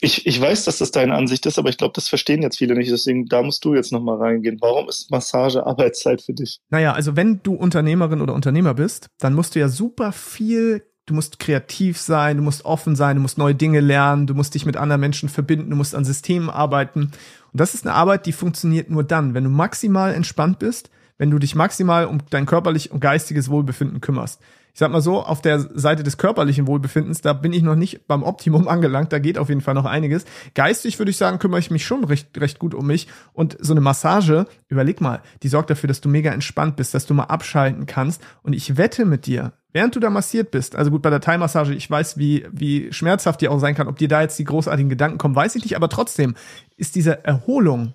Ich, 0.00 0.26
ich 0.26 0.38
weiß, 0.38 0.64
dass 0.64 0.78
das 0.78 0.90
deine 0.90 1.14
Ansicht 1.14 1.46
ist, 1.46 1.58
aber 1.58 1.70
ich 1.70 1.78
glaube, 1.78 1.92
das 1.94 2.08
verstehen 2.08 2.42
jetzt 2.42 2.58
viele 2.58 2.74
nicht. 2.74 2.90
Deswegen, 2.90 3.26
da 3.26 3.42
musst 3.42 3.64
du 3.64 3.74
jetzt 3.74 3.92
nochmal 3.92 4.18
reingehen. 4.18 4.58
Warum 4.60 4.88
ist 4.88 5.10
Massage 5.10 5.64
Arbeitszeit 5.64 6.20
für 6.20 6.34
dich? 6.34 6.60
Naja, 6.68 6.92
also 6.92 7.16
wenn 7.16 7.40
du 7.42 7.54
Unternehmerin 7.54 8.20
oder 8.20 8.34
Unternehmer 8.34 8.74
bist, 8.74 9.06
dann 9.18 9.34
musst 9.34 9.54
du 9.54 9.60
ja 9.60 9.68
super 9.68 10.12
viel 10.12 10.82
du 11.06 11.14
musst 11.14 11.38
kreativ 11.38 11.98
sein, 11.98 12.38
du 12.38 12.42
musst 12.42 12.64
offen 12.64 12.96
sein, 12.96 13.16
du 13.16 13.22
musst 13.22 13.38
neue 13.38 13.54
Dinge 13.54 13.80
lernen, 13.80 14.26
du 14.26 14.34
musst 14.34 14.54
dich 14.54 14.66
mit 14.66 14.76
anderen 14.76 15.00
Menschen 15.00 15.28
verbinden, 15.28 15.70
du 15.70 15.76
musst 15.76 15.94
an 15.94 16.04
Systemen 16.04 16.50
arbeiten. 16.50 17.12
Und 17.52 17.60
das 17.60 17.74
ist 17.74 17.86
eine 17.86 17.94
Arbeit, 17.94 18.26
die 18.26 18.32
funktioniert 18.32 18.90
nur 18.90 19.04
dann, 19.04 19.34
wenn 19.34 19.44
du 19.44 19.50
maximal 19.50 20.14
entspannt 20.14 20.58
bist, 20.58 20.90
wenn 21.18 21.30
du 21.30 21.38
dich 21.38 21.54
maximal 21.54 22.06
um 22.06 22.18
dein 22.30 22.46
körperlich 22.46 22.90
und 22.90 23.00
geistiges 23.00 23.50
Wohlbefinden 23.50 24.00
kümmerst 24.00 24.40
ich 24.74 24.80
sag 24.80 24.90
mal 24.90 25.00
so, 25.00 25.22
auf 25.22 25.40
der 25.40 25.60
Seite 25.60 26.02
des 26.02 26.18
körperlichen 26.18 26.66
Wohlbefindens, 26.66 27.20
da 27.20 27.32
bin 27.32 27.52
ich 27.52 27.62
noch 27.62 27.76
nicht 27.76 28.08
beim 28.08 28.24
Optimum 28.24 28.66
angelangt, 28.68 29.12
da 29.12 29.20
geht 29.20 29.38
auf 29.38 29.48
jeden 29.48 29.60
Fall 29.60 29.74
noch 29.74 29.84
einiges. 29.84 30.24
Geistig 30.54 30.98
würde 30.98 31.10
ich 31.10 31.16
sagen, 31.16 31.38
kümmere 31.38 31.60
ich 31.60 31.70
mich 31.70 31.86
schon 31.86 32.02
recht, 32.02 32.36
recht 32.40 32.58
gut 32.58 32.74
um 32.74 32.84
mich. 32.88 33.06
Und 33.32 33.56
so 33.60 33.72
eine 33.72 33.80
Massage, 33.80 34.46
überleg 34.68 35.00
mal, 35.00 35.22
die 35.44 35.48
sorgt 35.48 35.70
dafür, 35.70 35.86
dass 35.86 36.00
du 36.00 36.08
mega 36.08 36.32
entspannt 36.32 36.74
bist, 36.74 36.92
dass 36.92 37.06
du 37.06 37.14
mal 37.14 37.24
abschalten 37.24 37.86
kannst. 37.86 38.20
Und 38.42 38.52
ich 38.52 38.76
wette 38.76 39.04
mit 39.04 39.26
dir, 39.26 39.52
während 39.72 39.94
du 39.94 40.00
da 40.00 40.10
massiert 40.10 40.50
bist, 40.50 40.74
also 40.74 40.90
gut, 40.90 41.02
bei 41.02 41.10
der 41.10 41.20
Thai-Massage, 41.20 41.72
ich 41.72 41.88
weiß, 41.88 42.18
wie, 42.18 42.44
wie 42.50 42.92
schmerzhaft 42.92 43.42
die 43.42 43.48
auch 43.48 43.60
sein 43.60 43.76
kann, 43.76 43.86
ob 43.86 43.98
dir 43.98 44.08
da 44.08 44.22
jetzt 44.22 44.40
die 44.40 44.44
großartigen 44.44 44.90
Gedanken 44.90 45.18
kommen, 45.18 45.36
weiß 45.36 45.54
ich 45.54 45.62
nicht, 45.62 45.76
aber 45.76 45.88
trotzdem 45.88 46.34
ist 46.76 46.96
diese 46.96 47.24
Erholung 47.24 47.94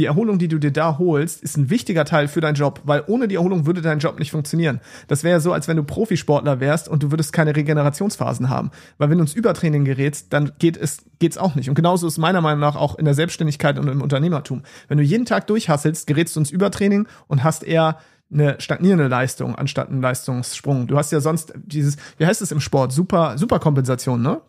die 0.00 0.06
Erholung, 0.06 0.38
die 0.38 0.48
du 0.48 0.58
dir 0.58 0.72
da 0.72 0.96
holst, 0.96 1.42
ist 1.42 1.58
ein 1.58 1.68
wichtiger 1.68 2.06
Teil 2.06 2.26
für 2.26 2.40
deinen 2.40 2.54
Job, 2.54 2.80
weil 2.84 3.04
ohne 3.06 3.28
die 3.28 3.34
Erholung 3.34 3.66
würde 3.66 3.82
dein 3.82 3.98
Job 3.98 4.18
nicht 4.18 4.30
funktionieren. 4.30 4.80
Das 5.08 5.24
wäre 5.24 5.40
so, 5.40 5.52
als 5.52 5.68
wenn 5.68 5.76
du 5.76 5.84
Profisportler 5.84 6.58
wärst 6.58 6.88
und 6.88 7.02
du 7.02 7.10
würdest 7.10 7.34
keine 7.34 7.54
Regenerationsphasen 7.54 8.48
haben. 8.48 8.70
Weil 8.96 9.10
wenn 9.10 9.18
du 9.18 9.24
ins 9.24 9.34
Übertraining 9.34 9.84
gerätst, 9.84 10.32
dann 10.32 10.52
geht 10.58 10.78
es, 10.78 11.04
geht's 11.18 11.36
auch 11.36 11.54
nicht. 11.54 11.68
Und 11.68 11.74
genauso 11.74 12.06
ist 12.06 12.16
meiner 12.16 12.40
Meinung 12.40 12.60
nach 12.60 12.76
auch 12.76 12.98
in 12.98 13.04
der 13.04 13.12
Selbstständigkeit 13.12 13.78
und 13.78 13.88
im 13.88 14.00
Unternehmertum. 14.00 14.62
Wenn 14.88 14.96
du 14.96 15.04
jeden 15.04 15.26
Tag 15.26 15.46
durchhasselst, 15.48 16.06
gerätst 16.06 16.34
du 16.34 16.40
ins 16.40 16.50
Übertraining 16.50 17.06
und 17.28 17.44
hast 17.44 17.62
eher 17.62 17.98
eine 18.32 18.58
stagnierende 18.58 19.08
Leistung 19.08 19.54
anstatt 19.54 19.90
einen 19.90 20.00
Leistungssprung. 20.00 20.86
Du 20.86 20.96
hast 20.96 21.12
ja 21.12 21.20
sonst 21.20 21.52
dieses, 21.56 21.96
wie 22.16 22.24
heißt 22.24 22.40
es 22.40 22.52
im 22.52 22.60
Sport? 22.60 22.92
Super, 22.92 23.36
Superkompensation, 23.36 24.22
ne? 24.22 24.40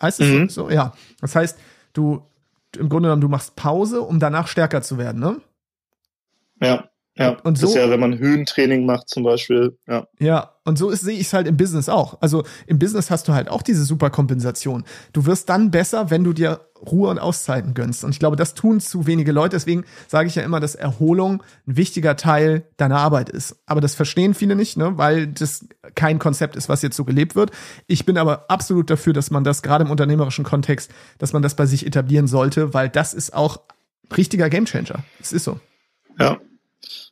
Heißt 0.00 0.20
es 0.20 0.28
mhm. 0.28 0.48
so? 0.48 0.70
Ja. 0.70 0.94
Das 1.20 1.36
heißt, 1.36 1.58
du 1.92 2.22
im 2.76 2.88
Grunde 2.88 3.08
genommen, 3.08 3.22
du 3.22 3.28
machst 3.28 3.56
Pause, 3.56 4.02
um 4.02 4.18
danach 4.18 4.48
stärker 4.48 4.82
zu 4.82 4.98
werden, 4.98 5.20
ne? 5.20 5.40
Ja. 6.60 6.88
Ja, 7.16 7.36
und 7.42 7.58
so, 7.58 7.66
das 7.66 7.74
ist 7.74 7.76
ja, 7.76 7.90
wenn 7.90 8.00
man 8.00 8.18
Höhentraining 8.18 8.86
macht 8.86 9.10
zum 9.10 9.22
Beispiel, 9.22 9.76
ja. 9.86 10.06
Ja, 10.18 10.52
und 10.64 10.78
so 10.78 10.90
sehe 10.92 11.14
ich 11.14 11.26
es 11.26 11.32
halt 11.34 11.46
im 11.46 11.58
Business 11.58 11.90
auch. 11.90 12.22
Also 12.22 12.44
im 12.66 12.78
Business 12.78 13.10
hast 13.10 13.28
du 13.28 13.34
halt 13.34 13.50
auch 13.50 13.60
diese 13.60 13.84
Superkompensation. 13.84 14.84
Du 15.12 15.26
wirst 15.26 15.48
dann 15.50 15.70
besser, 15.70 16.10
wenn 16.10 16.24
du 16.24 16.32
dir 16.32 16.60
Ruhe 16.90 17.10
und 17.10 17.18
Auszeiten 17.18 17.74
gönnst. 17.74 18.02
Und 18.02 18.10
ich 18.10 18.18
glaube, 18.18 18.36
das 18.36 18.54
tun 18.54 18.80
zu 18.80 19.06
wenige 19.06 19.30
Leute. 19.30 19.56
Deswegen 19.56 19.84
sage 20.08 20.28
ich 20.28 20.36
ja 20.36 20.42
immer, 20.42 20.58
dass 20.58 20.74
Erholung 20.74 21.42
ein 21.66 21.76
wichtiger 21.76 22.16
Teil 22.16 22.64
deiner 22.76 22.98
Arbeit 22.98 23.28
ist. 23.28 23.56
Aber 23.66 23.80
das 23.80 23.94
verstehen 23.94 24.34
viele 24.34 24.56
nicht, 24.56 24.76
ne? 24.76 24.96
weil 24.96 25.26
das 25.26 25.66
kein 25.94 26.18
Konzept 26.18 26.56
ist, 26.56 26.68
was 26.68 26.82
jetzt 26.82 26.96
so 26.96 27.04
gelebt 27.04 27.34
wird. 27.36 27.50
Ich 27.86 28.06
bin 28.06 28.16
aber 28.16 28.46
absolut 28.48 28.88
dafür, 28.88 29.12
dass 29.12 29.30
man 29.30 29.44
das 29.44 29.62
gerade 29.62 29.84
im 29.84 29.90
unternehmerischen 29.90 30.44
Kontext, 30.44 30.90
dass 31.18 31.32
man 31.32 31.42
das 31.42 31.56
bei 31.56 31.66
sich 31.66 31.86
etablieren 31.86 32.26
sollte, 32.26 32.72
weil 32.72 32.88
das 32.88 33.14
ist 33.14 33.34
auch 33.34 33.60
richtiger 34.16 34.48
Gamechanger. 34.48 35.04
Es 35.20 35.32
ist 35.32 35.44
so. 35.44 35.60
Ja, 36.18 36.38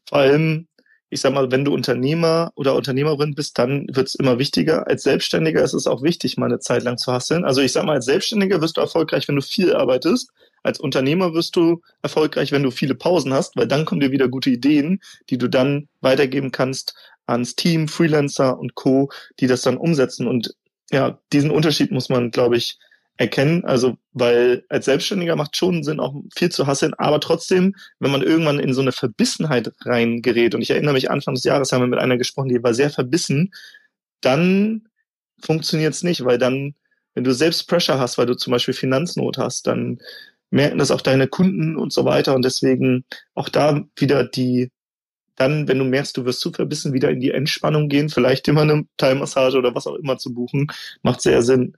vor 0.09 0.19
allem, 0.19 0.67
ich 1.11 1.21
sag 1.21 1.33
mal, 1.33 1.51
wenn 1.51 1.65
du 1.65 1.75
Unternehmer 1.75 2.53
oder 2.55 2.77
Unternehmerin 2.77 3.35
bist, 3.35 3.59
dann 3.59 3.87
wird 3.91 4.09
es 4.09 4.15
immer 4.15 4.39
wichtiger. 4.39 4.87
Als 4.87 5.03
Selbstständiger 5.03 5.63
ist 5.63 5.75
es 5.75 5.89
auch 5.89 6.03
wichtig, 6.03 6.37
mal 6.37 6.47
eine 6.47 6.61
Zeit 6.61 6.85
lang 6.85 6.99
zu 6.99 7.13
hasseln. 7.13 7.45
Also 7.45 7.61
ich 7.61 7.73
sag 7.73 7.85
mal, 7.85 7.95
als 7.95 8.05
Selbstständiger 8.05 8.61
wirst 8.61 8.77
du 8.77 8.81
erfolgreich, 8.81 9.27
wenn 9.27 9.37
du 9.37 9.43
viel 9.43 9.75
arbeitest. 9.75 10.31
Als 10.63 10.79
Unternehmer 10.79 11.35
wirst 11.35 11.57
du 11.57 11.81
erfolgreich, 12.03 12.53
wenn 12.53 12.63
du 12.63 12.71
viele 12.71 12.95
Pausen 12.95 13.33
hast, 13.33 13.57
weil 13.57 13.67
dann 13.67 13.87
kommen 13.87 14.01
dir 14.01 14.13
wieder 14.13 14.29
gute 14.29 14.51
Ideen, 14.51 15.01
die 15.31 15.39
du 15.39 15.49
dann 15.49 15.89
weitergeben 16.01 16.53
kannst 16.53 16.95
ans 17.27 17.57
Team, 17.57 17.89
Freelancer 17.89 18.59
und 18.59 18.75
Co., 18.75 19.11
die 19.41 19.47
das 19.47 19.63
dann 19.63 19.79
umsetzen. 19.79 20.29
Und 20.29 20.55
ja, 20.93 21.19
diesen 21.33 21.51
Unterschied 21.51 21.91
muss 21.91 22.09
man, 22.09 22.31
glaube 22.31 22.57
ich, 22.57 22.79
erkennen. 23.21 23.65
Also, 23.67 23.99
weil 24.13 24.65
als 24.71 24.87
Selbstständiger 24.87 25.37
macht 25.37 25.55
schon 25.55 25.85
Sinn, 25.85 26.01
auch 26.01 26.15
viel 26.35 26.51
zu 26.51 26.67
hasseln, 26.67 26.95
aber 26.95 27.21
trotzdem, 27.21 27.77
wenn 27.99 28.11
man 28.11 28.23
irgendwann 28.23 28.59
in 28.59 28.73
so 28.73 28.81
eine 28.81 28.93
Verbissenheit 28.93 29.71
reingerät, 29.85 30.55
und 30.55 30.63
ich 30.63 30.71
erinnere 30.71 30.95
mich, 30.95 31.11
Anfang 31.11 31.35
des 31.35 31.45
Jahres 31.45 31.71
haben 31.71 31.83
wir 31.83 31.87
mit 31.87 31.99
einer 31.99 32.17
gesprochen, 32.17 32.49
die 32.49 32.63
war 32.63 32.73
sehr 32.73 32.89
verbissen, 32.89 33.53
dann 34.23 34.89
funktioniert 35.43 35.93
es 35.93 36.03
nicht, 36.03 36.25
weil 36.25 36.39
dann, 36.39 36.75
wenn 37.15 37.25
du 37.25 37.35
selbst 37.35 37.69
Pressure 37.69 37.99
hast, 38.01 38.17
weil 38.17 38.27
du 38.27 38.37
zum 38.37 38.53
Beispiel 38.53 38.75
Finanznot 38.75 39.37
hast, 39.37 39.67
dann 39.67 39.99
merken 40.51 40.79
das 40.79 40.91
auch 40.91 41.03
deine 41.03 41.29
Kunden 41.29 41.77
und 41.77 41.93
so 41.93 42.07
weiter. 42.07 42.35
Und 42.35 42.45
deswegen 42.45 43.05
auch 43.35 43.51
da 43.51 43.85
wieder 43.97 44.25
die, 44.25 44.71
dann, 45.37 45.69
wenn 45.69 45.79
du 45.79 45.85
merkst, 45.85 46.17
du 46.17 46.25
wirst 46.25 46.41
zu 46.41 46.53
verbissen, 46.53 46.95
wieder 46.95 47.11
in 47.11 47.21
die 47.21 47.31
Entspannung 47.33 47.89
gehen, 47.89 48.09
vielleicht 48.09 48.49
immer 48.49 48.63
eine 48.63 48.85
Teilmassage 48.97 49.59
oder 49.59 49.75
was 49.75 49.87
auch 49.87 49.97
immer 49.97 50.19
zu 50.19 50.33
buchen, 50.33 50.69
macht 51.03 51.21
sehr 51.21 51.43
Sinn. 51.43 51.77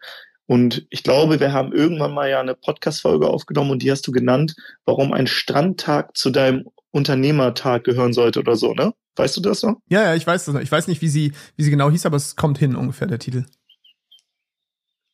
Und 0.53 0.87
ich 0.91 1.03
glaube, 1.03 1.41
wir 1.41 1.55
haben 1.55 1.73
irgendwann 1.73 2.13
mal 2.13 2.29
ja 2.29 2.39
eine 2.39 2.55
Podcast-Folge 2.55 3.27
aufgenommen 3.27 3.71
und 3.71 3.83
die 3.83 3.91
hast 3.91 4.07
du 4.07 4.13
genannt, 4.13 4.55
warum 4.85 5.15
ein 5.15 5.27
Strandtag 5.27 6.15
zu 6.15 6.29
deinem 6.29 6.69
Unternehmertag 6.91 7.85
gehören 7.85 8.13
sollte 8.13 8.41
oder 8.41 8.55
so, 8.55 8.75
ne? 8.75 8.93
Weißt 9.17 9.35
du 9.35 9.41
das 9.41 9.63
noch? 9.63 9.77
Ja, 9.89 10.03
ja, 10.03 10.15
ich 10.15 10.27
weiß 10.27 10.45
das 10.45 10.55
noch. 10.55 10.61
Ich 10.61 10.71
weiß 10.71 10.89
nicht, 10.89 11.01
wie 11.01 11.09
sie, 11.09 11.33
wie 11.57 11.63
sie 11.63 11.71
genau 11.71 11.91
hieß, 11.91 12.05
aber 12.05 12.19
es 12.19 12.37
kommt 12.37 12.59
hin 12.59 12.77
ungefähr, 12.77 13.07
der 13.07 13.19
Titel. 13.19 13.47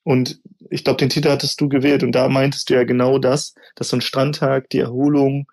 Und 0.02 0.40
ich 0.70 0.82
glaube, 0.82 0.98
den 0.98 1.08
Titel 1.08 1.28
hattest 1.28 1.60
du 1.60 1.68
gewählt 1.68 2.02
und 2.02 2.10
da 2.10 2.28
meintest 2.28 2.68
du 2.68 2.74
ja 2.74 2.82
genau 2.82 3.20
das, 3.20 3.54
dass 3.76 3.90
so 3.90 3.96
ein 3.96 4.00
Strandtag, 4.00 4.68
die 4.70 4.80
Erholung, 4.80 5.46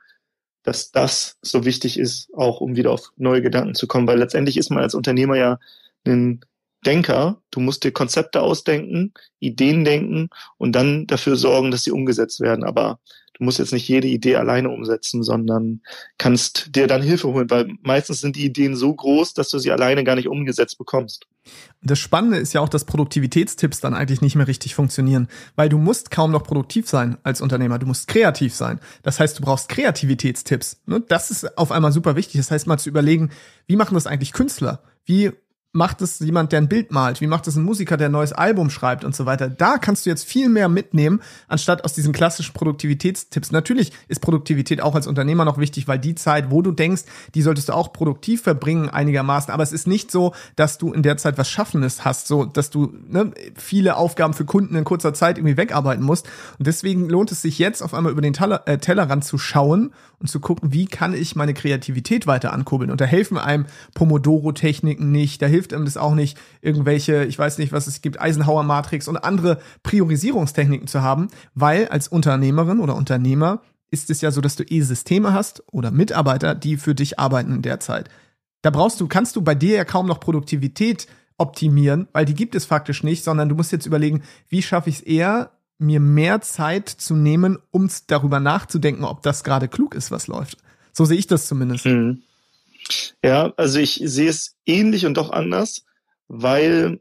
dass 0.63 0.89
das 0.89 1.37
so 1.43 1.63
wichtig 1.63 1.99
ist, 1.99 2.33
auch 2.33 2.59
um 2.59 2.75
wieder 2.75 2.89
auf 2.89 3.11
neue 3.17 3.43
Gedanken 3.43 3.75
zu 3.75 3.85
kommen, 3.85 4.07
weil 4.07 4.17
letztendlich 4.17 4.57
ist 4.57 4.71
man 4.71 4.81
als 4.81 4.95
Unternehmer 4.95 5.35
ja 5.35 5.59
ein 6.07 6.41
Denker. 6.85 7.41
Du 7.51 7.59
musst 7.59 7.83
dir 7.83 7.91
Konzepte 7.91 8.41
ausdenken, 8.41 9.13
Ideen 9.39 9.85
denken 9.85 10.29
und 10.57 10.73
dann 10.73 11.07
dafür 11.07 11.35
sorgen, 11.35 11.71
dass 11.71 11.83
sie 11.83 11.91
umgesetzt 11.91 12.39
werden. 12.41 12.63
Aber 12.63 12.99
du 13.37 13.43
musst 13.43 13.59
jetzt 13.59 13.73
nicht 13.73 13.87
jede 13.87 14.07
Idee 14.07 14.35
alleine 14.37 14.69
umsetzen, 14.69 15.23
sondern 15.23 15.81
kannst 16.17 16.75
dir 16.75 16.87
dann 16.87 17.01
Hilfe 17.01 17.27
holen, 17.27 17.49
weil 17.49 17.67
meistens 17.81 18.21
sind 18.21 18.35
die 18.35 18.45
Ideen 18.45 18.75
so 18.75 18.93
groß, 18.93 19.33
dass 19.33 19.49
du 19.49 19.59
sie 19.59 19.71
alleine 19.71 20.03
gar 20.03 20.15
nicht 20.15 20.27
umgesetzt 20.27 20.77
bekommst. 20.77 21.27
Das 21.83 21.99
Spannende 21.99 22.37
ist 22.37 22.53
ja 22.53 22.61
auch, 22.61 22.69
dass 22.69 22.85
Produktivitätstipps 22.85 23.79
dann 23.79 23.93
eigentlich 23.93 24.21
nicht 24.21 24.35
mehr 24.35 24.47
richtig 24.47 24.73
funktionieren, 24.73 25.27
weil 25.55 25.69
du 25.69 25.77
musst 25.77 26.09
kaum 26.09 26.31
noch 26.31 26.43
produktiv 26.43 26.89
sein 26.89 27.17
als 27.23 27.41
Unternehmer, 27.41 27.77
du 27.77 27.85
musst 27.85 28.07
kreativ 28.07 28.55
sein. 28.55 28.79
Das 29.03 29.19
heißt, 29.19 29.37
du 29.37 29.43
brauchst 29.43 29.69
Kreativitätstipps. 29.69 30.81
Ne? 30.87 31.03
Das 31.07 31.29
ist 31.29 31.57
auf 31.57 31.71
einmal 31.71 31.91
super 31.91 32.15
wichtig. 32.15 32.37
Das 32.37 32.49
heißt, 32.49 32.65
mal 32.65 32.79
zu 32.79 32.89
überlegen, 32.89 33.29
wie 33.67 33.75
machen 33.75 33.93
das 33.93 34.07
eigentlich 34.07 34.33
Künstler? 34.33 34.81
Wie 35.05 35.31
macht 35.75 36.01
es 36.01 36.19
jemand, 36.19 36.51
der 36.51 36.61
ein 36.61 36.69
Bild 36.69 36.91
malt? 36.91 37.21
Wie 37.21 37.27
macht 37.27 37.47
es 37.47 37.55
ein 37.55 37.63
Musiker, 37.63 37.97
der 37.97 38.09
ein 38.09 38.13
neues 38.13 38.31
Album 38.33 38.69
schreibt 38.69 39.03
und 39.03 39.13
so 39.13 39.25
weiter? 39.25 39.49
Da 39.49 39.77
kannst 39.77 40.05
du 40.05 40.09
jetzt 40.09 40.23
viel 40.23 40.47
mehr 40.49 40.69
mitnehmen, 40.69 41.21
anstatt 41.47 41.83
aus 41.83 41.93
diesen 41.93 42.13
klassischen 42.13 42.53
Produktivitätstipps. 42.53 43.51
Natürlich 43.51 43.91
ist 44.07 44.21
Produktivität 44.21 44.81
auch 44.81 44.95
als 44.95 45.05
Unternehmer 45.05 45.43
noch 45.43 45.57
wichtig, 45.57 45.87
weil 45.87 45.99
die 45.99 46.15
Zeit, 46.15 46.49
wo 46.49 46.61
du 46.61 46.71
denkst, 46.71 47.03
die 47.35 47.41
solltest 47.41 47.69
du 47.69 47.73
auch 47.73 47.91
produktiv 47.91 48.41
verbringen 48.41 48.89
einigermaßen. 48.89 49.53
Aber 49.53 49.63
es 49.63 49.73
ist 49.73 49.85
nicht 49.85 50.11
so, 50.11 50.33
dass 50.55 50.77
du 50.77 50.93
in 50.93 51.03
der 51.03 51.17
Zeit 51.17 51.37
was 51.37 51.49
Schaffendes 51.49 52.05
hast, 52.05 52.27
so 52.27 52.45
dass 52.45 52.69
du 52.69 52.93
ne, 53.07 53.31
viele 53.55 53.97
Aufgaben 53.97 54.33
für 54.33 54.45
Kunden 54.45 54.75
in 54.75 54.85
kurzer 54.85 55.13
Zeit 55.13 55.37
irgendwie 55.37 55.57
wegarbeiten 55.57 56.03
musst. 56.03 56.27
Und 56.57 56.67
deswegen 56.67 57.09
lohnt 57.09 57.31
es 57.33 57.41
sich 57.41 57.59
jetzt 57.59 57.83
auf 57.83 57.93
einmal 57.93 58.13
über 58.13 58.21
den 58.21 58.33
Teller, 58.33 58.63
äh, 58.65 58.77
Tellerrand 58.77 59.25
zu 59.25 59.37
schauen 59.37 59.93
und 60.19 60.27
zu 60.27 60.39
gucken, 60.39 60.71
wie 60.71 60.85
kann 60.85 61.13
ich 61.13 61.35
meine 61.35 61.53
Kreativität 61.53 62.27
weiter 62.27 62.53
ankurbeln. 62.53 62.91
Und 62.91 63.01
da 63.01 63.05
helfen 63.05 63.37
einem 63.37 63.65
Pomodoro-Techniken 63.93 65.11
nicht, 65.11 65.41
da 65.41 65.47
hilft 65.47 65.64
hilft 65.65 65.71
ihm 65.73 65.85
das 65.85 65.97
auch 65.97 66.13
nicht, 66.13 66.37
irgendwelche, 66.61 67.25
ich 67.25 67.37
weiß 67.37 67.57
nicht, 67.57 67.71
was 67.71 67.87
es 67.87 68.01
gibt, 68.01 68.21
Eisenhower 68.21 68.63
Matrix 68.63 69.07
und 69.07 69.17
andere 69.17 69.59
Priorisierungstechniken 69.83 70.87
zu 70.87 71.01
haben, 71.01 71.29
weil 71.55 71.87
als 71.87 72.07
Unternehmerin 72.07 72.79
oder 72.79 72.95
Unternehmer 72.95 73.61
ist 73.89 74.09
es 74.09 74.21
ja 74.21 74.31
so, 74.31 74.41
dass 74.41 74.55
du 74.55 74.63
eh 74.63 74.81
Systeme 74.81 75.33
hast 75.33 75.63
oder 75.71 75.91
Mitarbeiter, 75.91 76.53
die 76.53 76.77
für 76.77 76.93
dich 76.93 77.19
arbeiten 77.19 77.53
in 77.53 77.61
der 77.61 77.79
Zeit. 77.79 78.09
Da 78.61 78.69
brauchst 78.69 78.99
du, 78.99 79.07
kannst 79.07 79.35
du 79.35 79.41
bei 79.41 79.55
dir 79.55 79.75
ja 79.75 79.85
kaum 79.85 80.07
noch 80.07 80.19
Produktivität 80.19 81.07
optimieren, 81.37 82.07
weil 82.13 82.25
die 82.25 82.33
gibt 82.33 82.55
es 82.55 82.65
faktisch 82.65 83.03
nicht, 83.03 83.23
sondern 83.23 83.49
du 83.49 83.55
musst 83.55 83.71
jetzt 83.71 83.85
überlegen, 83.85 84.23
wie 84.49 84.61
schaffe 84.61 84.89
ich 84.89 84.97
es 84.97 85.01
eher, 85.01 85.51
mir 85.77 85.99
mehr 85.99 86.41
Zeit 86.41 86.89
zu 86.89 87.15
nehmen, 87.15 87.57
um 87.71 87.89
darüber 88.07 88.39
nachzudenken, 88.39 89.03
ob 89.03 89.23
das 89.23 89.43
gerade 89.43 89.67
klug 89.67 89.93
ist, 89.93 90.09
was 90.11 90.27
läuft. 90.27 90.57
So 90.93 91.05
sehe 91.05 91.17
ich 91.17 91.27
das 91.27 91.47
zumindest. 91.47 91.85
Mhm. 91.85 92.21
Ja, 93.23 93.53
also 93.57 93.79
ich 93.79 94.01
sehe 94.03 94.29
es 94.29 94.55
ähnlich 94.65 95.05
und 95.05 95.15
doch 95.15 95.31
anders, 95.31 95.85
weil 96.27 96.99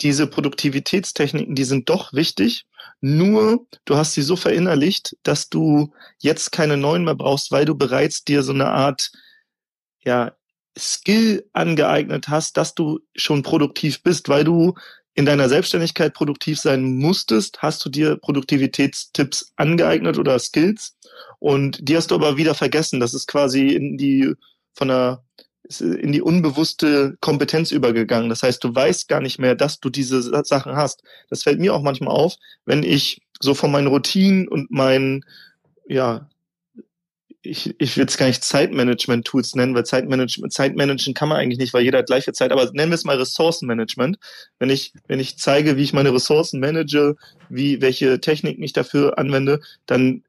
diese 0.00 0.26
Produktivitätstechniken, 0.26 1.54
die 1.54 1.64
sind 1.64 1.88
doch 1.88 2.12
wichtig. 2.12 2.66
Nur 3.00 3.66
du 3.84 3.96
hast 3.96 4.14
sie 4.14 4.22
so 4.22 4.36
verinnerlicht, 4.36 5.16
dass 5.22 5.48
du 5.48 5.92
jetzt 6.18 6.52
keine 6.52 6.76
neuen 6.76 7.04
mehr 7.04 7.14
brauchst, 7.14 7.50
weil 7.50 7.64
du 7.64 7.74
bereits 7.74 8.24
dir 8.24 8.42
so 8.42 8.52
eine 8.52 8.68
Art 8.68 9.10
ja, 10.04 10.32
Skill 10.78 11.48
angeeignet 11.52 12.28
hast, 12.28 12.56
dass 12.56 12.74
du 12.74 13.00
schon 13.14 13.42
produktiv 13.42 14.02
bist, 14.02 14.28
weil 14.28 14.44
du 14.44 14.74
in 15.14 15.24
deiner 15.24 15.48
Selbstständigkeit 15.48 16.12
produktiv 16.12 16.58
sein 16.60 16.96
musstest, 16.96 17.62
hast 17.62 17.82
du 17.84 17.88
dir 17.88 18.16
Produktivitätstipps 18.16 19.52
angeeignet 19.56 20.18
oder 20.18 20.38
Skills 20.38 20.96
und 21.38 21.78
die 21.80 21.96
hast 21.96 22.10
du 22.10 22.14
aber 22.14 22.36
wieder 22.36 22.54
vergessen. 22.54 23.00
Das 23.00 23.14
ist 23.14 23.26
quasi 23.26 23.68
in 23.68 23.96
die 23.96 24.34
von 24.76 24.88
der 24.88 25.22
in 25.80 26.12
die 26.12 26.22
unbewusste 26.22 27.16
Kompetenz 27.20 27.72
übergegangen. 27.72 28.28
Das 28.28 28.42
heißt, 28.42 28.62
du 28.62 28.72
weißt 28.74 29.08
gar 29.08 29.20
nicht 29.20 29.38
mehr, 29.38 29.56
dass 29.56 29.80
du 29.80 29.90
diese 29.90 30.22
Sachen 30.44 30.76
hast. 30.76 31.02
Das 31.28 31.42
fällt 31.42 31.58
mir 31.58 31.74
auch 31.74 31.82
manchmal 31.82 32.14
auf, 32.14 32.36
wenn 32.66 32.84
ich 32.84 33.20
so 33.40 33.54
von 33.54 33.72
meinen 33.72 33.88
Routinen 33.88 34.46
und 34.46 34.70
meinen, 34.70 35.24
ja, 35.88 36.28
ich, 37.42 37.74
ich 37.78 37.96
will 37.96 38.06
es 38.06 38.16
gar 38.16 38.26
nicht 38.26 38.42
Zeitmanagement-Tools 38.42 39.54
nennen, 39.54 39.74
weil 39.74 39.84
Zeitmanagement, 39.84 40.52
Zeitmanagen 40.52 41.14
kann 41.14 41.28
man 41.28 41.38
eigentlich 41.38 41.58
nicht, 41.58 41.74
weil 41.74 41.84
jeder 41.84 41.98
hat 41.98 42.06
gleiche 42.06 42.32
Zeit, 42.32 42.50
aber 42.50 42.70
nennen 42.72 42.90
wir 42.90 42.96
es 42.96 43.04
mal 43.04 43.16
Ressourcenmanagement. 43.16 44.18
Wenn 44.58 44.70
ich, 44.70 44.92
wenn 45.06 45.20
ich 45.20 45.38
zeige, 45.38 45.76
wie 45.76 45.82
ich 45.82 45.92
meine 45.92 46.12
Ressourcen 46.12 46.60
manage, 46.60 47.16
wie, 47.48 47.80
welche 47.80 48.20
Techniken 48.20 48.62
ich 48.62 48.72
dafür 48.72 49.18
anwende, 49.18 49.60
dann 49.86 50.24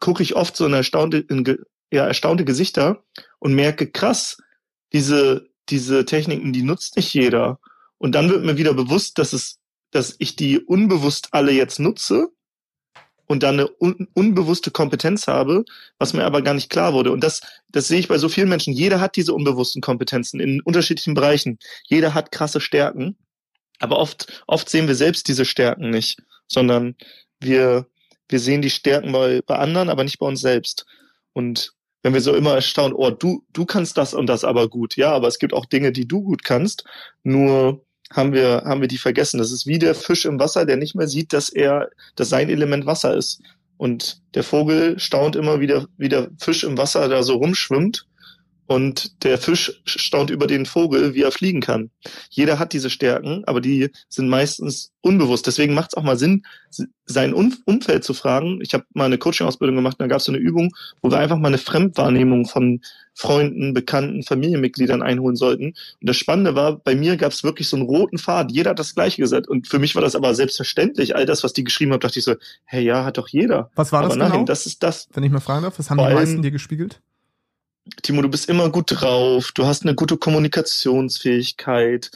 gucke 0.00 0.22
ich 0.22 0.34
oft 0.34 0.56
so 0.56 0.66
in 0.66 0.72
erstaunte, 0.72 1.18
in, 1.18 1.58
ja, 1.92 2.06
erstaunte 2.06 2.44
Gesichter 2.44 3.02
und 3.42 3.54
merke, 3.54 3.90
krass, 3.90 4.36
diese, 4.92 5.48
diese 5.68 6.04
Techniken, 6.04 6.52
die 6.52 6.62
nutzt 6.62 6.94
nicht 6.94 7.12
jeder. 7.12 7.58
Und 7.98 8.14
dann 8.14 8.30
wird 8.30 8.44
mir 8.44 8.56
wieder 8.56 8.72
bewusst, 8.72 9.18
dass 9.18 9.32
es, 9.32 9.58
dass 9.90 10.14
ich 10.20 10.36
die 10.36 10.60
unbewusst 10.60 11.30
alle 11.32 11.50
jetzt 11.50 11.80
nutze 11.80 12.28
und 13.26 13.42
dann 13.42 13.58
eine 13.58 13.68
un 13.80 14.06
unbewusste 14.14 14.70
Kompetenz 14.70 15.26
habe, 15.26 15.64
was 15.98 16.12
mir 16.12 16.24
aber 16.24 16.42
gar 16.42 16.54
nicht 16.54 16.70
klar 16.70 16.92
wurde. 16.92 17.10
Und 17.10 17.24
das, 17.24 17.40
das 17.68 17.88
sehe 17.88 17.98
ich 17.98 18.06
bei 18.06 18.16
so 18.16 18.28
vielen 18.28 18.48
Menschen. 18.48 18.74
Jeder 18.74 19.00
hat 19.00 19.16
diese 19.16 19.34
unbewussten 19.34 19.82
Kompetenzen 19.82 20.38
in 20.38 20.60
unterschiedlichen 20.60 21.14
Bereichen. 21.14 21.58
Jeder 21.88 22.14
hat 22.14 22.30
krasse 22.30 22.60
Stärken. 22.60 23.16
Aber 23.80 23.98
oft, 23.98 24.44
oft 24.46 24.68
sehen 24.68 24.86
wir 24.86 24.94
selbst 24.94 25.26
diese 25.26 25.44
Stärken 25.44 25.90
nicht, 25.90 26.22
sondern 26.46 26.94
wir, 27.40 27.88
wir 28.28 28.38
sehen 28.38 28.62
die 28.62 28.70
Stärken 28.70 29.10
bei, 29.10 29.42
bei 29.44 29.56
anderen, 29.56 29.88
aber 29.88 30.04
nicht 30.04 30.20
bei 30.20 30.26
uns 30.26 30.40
selbst. 30.40 30.86
Und 31.32 31.74
wenn 32.02 32.14
wir 32.14 32.20
so 32.20 32.34
immer 32.34 32.54
erstaunen, 32.54 32.94
oh, 32.94 33.10
du, 33.10 33.44
du 33.52 33.64
kannst 33.64 33.96
das 33.96 34.14
und 34.14 34.26
das 34.26 34.44
aber 34.44 34.68
gut. 34.68 34.96
Ja, 34.96 35.12
aber 35.12 35.28
es 35.28 35.38
gibt 35.38 35.54
auch 35.54 35.66
Dinge, 35.66 35.92
die 35.92 36.06
du 36.06 36.22
gut 36.22 36.44
kannst. 36.44 36.84
Nur 37.22 37.84
haben 38.10 38.32
wir, 38.32 38.62
haben 38.64 38.80
wir 38.80 38.88
die 38.88 38.98
vergessen. 38.98 39.38
Das 39.38 39.52
ist 39.52 39.66
wie 39.66 39.78
der 39.78 39.94
Fisch 39.94 40.24
im 40.24 40.38
Wasser, 40.38 40.66
der 40.66 40.76
nicht 40.76 40.94
mehr 40.94 41.08
sieht, 41.08 41.32
dass 41.32 41.48
er, 41.48 41.90
dass 42.16 42.28
sein 42.28 42.50
Element 42.50 42.86
Wasser 42.86 43.16
ist. 43.16 43.40
Und 43.76 44.20
der 44.34 44.44
Vogel 44.44 44.98
staunt 44.98 45.36
immer, 45.36 45.60
wie 45.60 45.66
der, 45.66 45.86
wie 45.96 46.08
der 46.08 46.30
Fisch 46.38 46.64
im 46.64 46.76
Wasser 46.76 47.08
da 47.08 47.22
so 47.22 47.34
rumschwimmt 47.34 48.06
und 48.72 49.22
der 49.22 49.36
Fisch 49.36 49.82
staunt 49.84 50.30
über 50.30 50.46
den 50.46 50.64
Vogel, 50.64 51.14
wie 51.14 51.22
er 51.22 51.30
fliegen 51.30 51.60
kann. 51.60 51.90
Jeder 52.30 52.58
hat 52.58 52.72
diese 52.72 52.88
Stärken, 52.88 53.44
aber 53.46 53.60
die 53.60 53.90
sind 54.08 54.28
meistens 54.28 54.92
unbewusst. 55.02 55.46
Deswegen 55.46 55.74
macht 55.74 55.90
es 55.92 55.96
auch 55.96 56.02
mal 56.02 56.18
Sinn, 56.18 56.44
sein 57.04 57.34
Umfeld 57.34 58.02
zu 58.02 58.14
fragen. 58.14 58.60
Ich 58.62 58.72
habe 58.72 58.84
mal 58.94 59.04
eine 59.04 59.18
Coaching-Ausbildung 59.18 59.76
gemacht, 59.76 59.96
da 59.98 60.06
gab 60.06 60.18
es 60.18 60.24
so 60.24 60.32
eine 60.32 60.40
Übung, 60.40 60.74
wo 61.02 61.10
wir 61.10 61.18
einfach 61.18 61.36
mal 61.36 61.48
eine 61.48 61.58
Fremdwahrnehmung 61.58 62.46
von 62.46 62.80
Freunden, 63.14 63.74
Bekannten, 63.74 64.22
Familienmitgliedern 64.22 65.02
einholen 65.02 65.36
sollten. 65.36 65.74
Und 66.00 66.08
das 66.08 66.16
Spannende 66.16 66.54
war, 66.54 66.78
bei 66.78 66.94
mir 66.94 67.18
gab 67.18 67.32
es 67.32 67.44
wirklich 67.44 67.68
so 67.68 67.76
einen 67.76 67.84
roten 67.84 68.16
Faden. 68.16 68.54
Jeder 68.54 68.70
hat 68.70 68.78
das 68.78 68.94
Gleiche 68.94 69.20
gesagt. 69.20 69.48
Und 69.48 69.68
für 69.68 69.78
mich 69.78 69.94
war 69.94 70.02
das 70.02 70.16
aber 70.16 70.34
selbstverständlich. 70.34 71.14
All 71.14 71.26
das, 71.26 71.44
was 71.44 71.52
die 71.52 71.64
geschrieben 71.64 71.92
haben, 71.92 72.00
dachte 72.00 72.18
ich 72.18 72.24
so, 72.24 72.36
hey, 72.64 72.82
ja, 72.82 73.04
hat 73.04 73.18
doch 73.18 73.28
jeder. 73.28 73.70
Was 73.74 73.92
war 73.92 74.02
das 74.02 74.12
aber 74.12 74.18
nein, 74.18 74.32
genau? 74.32 74.44
das 74.44 74.64
ist 74.64 74.82
das. 74.82 75.08
Wenn 75.12 75.24
ich 75.24 75.30
mal 75.30 75.40
fragen 75.40 75.62
darf, 75.62 75.78
was 75.78 75.90
haben 75.90 75.98
die 75.98 76.04
meisten 76.04 76.40
dir 76.40 76.50
gespiegelt? 76.50 77.02
Timo, 78.02 78.22
du 78.22 78.28
bist 78.28 78.48
immer 78.48 78.70
gut 78.70 78.86
drauf, 78.88 79.52
du 79.52 79.66
hast 79.66 79.82
eine 79.82 79.94
gute 79.94 80.16
Kommunikationsfähigkeit, 80.16 82.10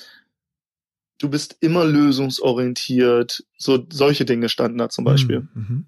du 1.19 1.29
bist 1.29 1.57
immer 1.61 1.85
lösungsorientiert. 1.85 3.45
So 3.59 3.85
solche 3.91 4.25
Dinge 4.25 4.49
standen 4.49 4.79
da 4.79 4.89
zum 4.89 5.05
mhm, 5.05 5.07
Beispiel. 5.07 5.49
Mhm. 5.55 5.87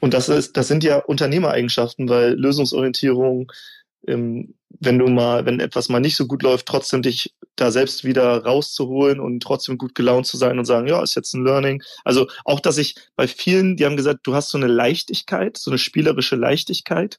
Und 0.00 0.14
das 0.14 0.28
ist, 0.28 0.56
das 0.56 0.68
sind 0.68 0.84
ja 0.84 0.98
Unternehmereigenschaften, 0.98 2.08
weil 2.08 2.34
Lösungsorientierung, 2.34 3.50
ähm, 4.06 4.54
wenn 4.68 4.98
du 4.98 5.08
mal, 5.08 5.46
wenn 5.46 5.60
etwas 5.60 5.88
mal 5.88 6.00
nicht 6.00 6.16
so 6.16 6.26
gut 6.26 6.42
läuft, 6.42 6.66
trotzdem 6.66 7.02
dich 7.02 7.34
da 7.54 7.70
selbst 7.70 8.04
wieder 8.04 8.44
rauszuholen 8.44 9.20
und 9.20 9.42
trotzdem 9.42 9.78
gut 9.78 9.94
gelaunt 9.94 10.26
zu 10.26 10.36
sein 10.36 10.58
und 10.58 10.66
sagen, 10.66 10.86
ja, 10.86 11.02
ist 11.02 11.14
jetzt 11.14 11.34
ein 11.34 11.44
Learning. 11.44 11.82
Also 12.04 12.28
auch, 12.44 12.60
dass 12.60 12.76
ich 12.76 12.96
bei 13.16 13.26
vielen, 13.26 13.76
die 13.76 13.86
haben 13.86 13.96
gesagt, 13.96 14.20
du 14.24 14.34
hast 14.34 14.50
so 14.50 14.58
eine 14.58 14.66
Leichtigkeit, 14.66 15.56
so 15.56 15.70
eine 15.70 15.78
spielerische 15.78 16.36
Leichtigkeit 16.36 17.18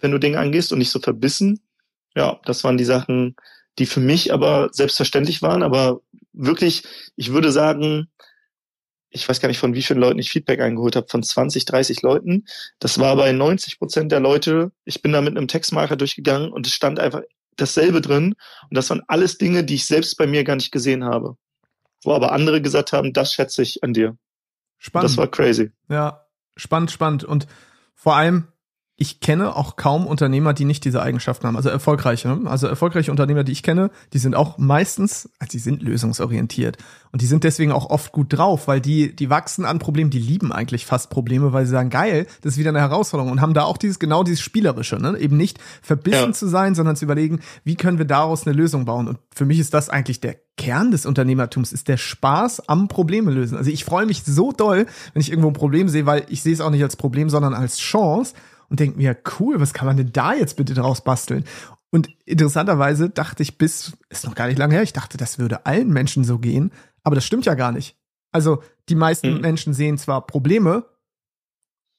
wenn 0.00 0.10
du 0.10 0.18
Dinge 0.18 0.38
angehst 0.38 0.72
und 0.72 0.78
nicht 0.78 0.90
so 0.90 1.00
verbissen. 1.00 1.60
Ja, 2.14 2.40
das 2.44 2.64
waren 2.64 2.76
die 2.76 2.84
Sachen, 2.84 3.36
die 3.78 3.86
für 3.86 4.00
mich 4.00 4.32
aber 4.32 4.70
selbstverständlich 4.72 5.42
waren, 5.42 5.62
aber 5.62 6.00
wirklich, 6.32 6.82
ich 7.16 7.32
würde 7.32 7.52
sagen, 7.52 8.08
ich 9.10 9.28
weiß 9.28 9.40
gar 9.40 9.48
nicht, 9.48 9.58
von 9.58 9.74
wie 9.74 9.82
vielen 9.82 10.00
Leuten 10.00 10.18
ich 10.18 10.30
Feedback 10.30 10.60
eingeholt 10.60 10.96
habe, 10.96 11.08
von 11.08 11.22
20, 11.22 11.64
30 11.64 12.02
Leuten. 12.02 12.44
Das 12.78 12.98
war 12.98 13.16
bei 13.16 13.32
90 13.32 13.78
Prozent 13.78 14.12
der 14.12 14.20
Leute. 14.20 14.70
Ich 14.84 15.02
bin 15.02 15.12
da 15.12 15.20
mit 15.20 15.36
einem 15.36 15.48
Textmarker 15.48 15.96
durchgegangen 15.96 16.52
und 16.52 16.66
es 16.66 16.72
stand 16.72 17.00
einfach 17.00 17.22
dasselbe 17.56 18.00
drin. 18.00 18.34
Und 18.68 18.76
das 18.76 18.88
waren 18.90 19.02
alles 19.08 19.36
Dinge, 19.36 19.64
die 19.64 19.74
ich 19.74 19.86
selbst 19.86 20.16
bei 20.16 20.26
mir 20.26 20.44
gar 20.44 20.56
nicht 20.56 20.70
gesehen 20.70 21.04
habe. 21.04 21.36
Wo 22.04 22.12
aber 22.12 22.32
andere 22.32 22.62
gesagt 22.62 22.92
haben, 22.92 23.12
das 23.12 23.32
schätze 23.32 23.62
ich 23.62 23.82
an 23.82 23.92
dir. 23.92 24.16
Spannend. 24.78 25.10
Das 25.10 25.16
war 25.16 25.26
crazy. 25.26 25.72
Ja, 25.88 26.24
spannend, 26.56 26.90
spannend. 26.92 27.24
Und 27.24 27.46
vor 27.94 28.14
allem, 28.16 28.46
ich 29.02 29.20
kenne 29.20 29.56
auch 29.56 29.76
kaum 29.76 30.06
Unternehmer, 30.06 30.52
die 30.52 30.66
nicht 30.66 30.84
diese 30.84 31.00
Eigenschaften 31.00 31.46
haben. 31.46 31.56
Also 31.56 31.70
erfolgreiche. 31.70 32.28
Ne? 32.28 32.50
Also 32.50 32.66
erfolgreiche 32.66 33.10
Unternehmer, 33.10 33.44
die 33.44 33.52
ich 33.52 33.62
kenne, 33.62 33.90
die 34.12 34.18
sind 34.18 34.36
auch 34.36 34.58
meistens, 34.58 35.30
also 35.38 35.52
die 35.52 35.58
sind 35.58 35.82
lösungsorientiert. 35.82 36.76
Und 37.10 37.22
die 37.22 37.26
sind 37.26 37.42
deswegen 37.42 37.72
auch 37.72 37.88
oft 37.88 38.12
gut 38.12 38.26
drauf, 38.36 38.68
weil 38.68 38.82
die, 38.82 39.16
die 39.16 39.30
wachsen 39.30 39.64
an 39.64 39.78
Problemen, 39.78 40.10
die 40.10 40.18
lieben 40.18 40.52
eigentlich 40.52 40.84
fast 40.84 41.08
Probleme, 41.08 41.54
weil 41.54 41.64
sie 41.64 41.70
sagen, 41.70 41.88
geil, 41.88 42.26
das 42.42 42.52
ist 42.52 42.58
wieder 42.58 42.68
eine 42.68 42.80
Herausforderung 42.80 43.32
und 43.32 43.40
haben 43.40 43.54
da 43.54 43.62
auch 43.62 43.78
dieses, 43.78 44.00
genau 44.00 44.22
dieses 44.22 44.42
Spielerische, 44.42 44.96
ne? 44.96 45.16
Eben 45.16 45.38
nicht 45.38 45.58
verbissen 45.80 46.26
ja. 46.26 46.32
zu 46.32 46.46
sein, 46.46 46.74
sondern 46.74 46.94
zu 46.94 47.06
überlegen, 47.06 47.40
wie 47.64 47.76
können 47.76 47.96
wir 47.96 48.04
daraus 48.04 48.46
eine 48.46 48.54
Lösung 48.54 48.84
bauen. 48.84 49.08
Und 49.08 49.18
für 49.34 49.46
mich 49.46 49.58
ist 49.60 49.72
das 49.72 49.88
eigentlich 49.88 50.20
der 50.20 50.36
Kern 50.58 50.90
des 50.90 51.06
Unternehmertums 51.06 51.72
ist 51.72 51.88
der 51.88 51.96
Spaß 51.96 52.68
am 52.68 52.86
Probleme 52.88 53.30
lösen. 53.30 53.56
Also 53.56 53.70
ich 53.70 53.86
freue 53.86 54.04
mich 54.04 54.24
so 54.24 54.52
doll, 54.52 54.84
wenn 55.14 55.22
ich 55.22 55.30
irgendwo 55.30 55.48
ein 55.48 55.54
Problem 55.54 55.88
sehe, 55.88 56.04
weil 56.04 56.26
ich 56.28 56.42
sehe 56.42 56.52
es 56.52 56.60
auch 56.60 56.68
nicht 56.68 56.82
als 56.82 56.96
Problem, 56.96 57.30
sondern 57.30 57.54
als 57.54 57.78
Chance 57.78 58.34
und 58.70 58.80
denke 58.80 58.96
mir, 58.96 59.16
cool, 59.38 59.60
was 59.60 59.74
kann 59.74 59.86
man 59.86 59.96
denn 59.96 60.12
da 60.12 60.32
jetzt 60.32 60.56
bitte 60.56 60.74
draus 60.74 61.02
basteln? 61.02 61.44
Und 61.90 62.08
interessanterweise 62.24 63.10
dachte 63.10 63.42
ich 63.42 63.58
bis, 63.58 63.92
ist 64.08 64.24
noch 64.24 64.36
gar 64.36 64.46
nicht 64.46 64.58
lange 64.58 64.74
her, 64.74 64.82
ich 64.82 64.92
dachte, 64.92 65.18
das 65.18 65.38
würde 65.38 65.66
allen 65.66 65.90
Menschen 65.90 66.24
so 66.24 66.38
gehen, 66.38 66.72
aber 67.02 67.16
das 67.16 67.26
stimmt 67.26 67.46
ja 67.46 67.54
gar 67.54 67.72
nicht. 67.72 67.98
Also 68.32 68.62
die 68.88 68.94
meisten 68.94 69.34
mhm. 69.34 69.40
Menschen 69.40 69.74
sehen 69.74 69.98
zwar 69.98 70.26
Probleme 70.26 70.86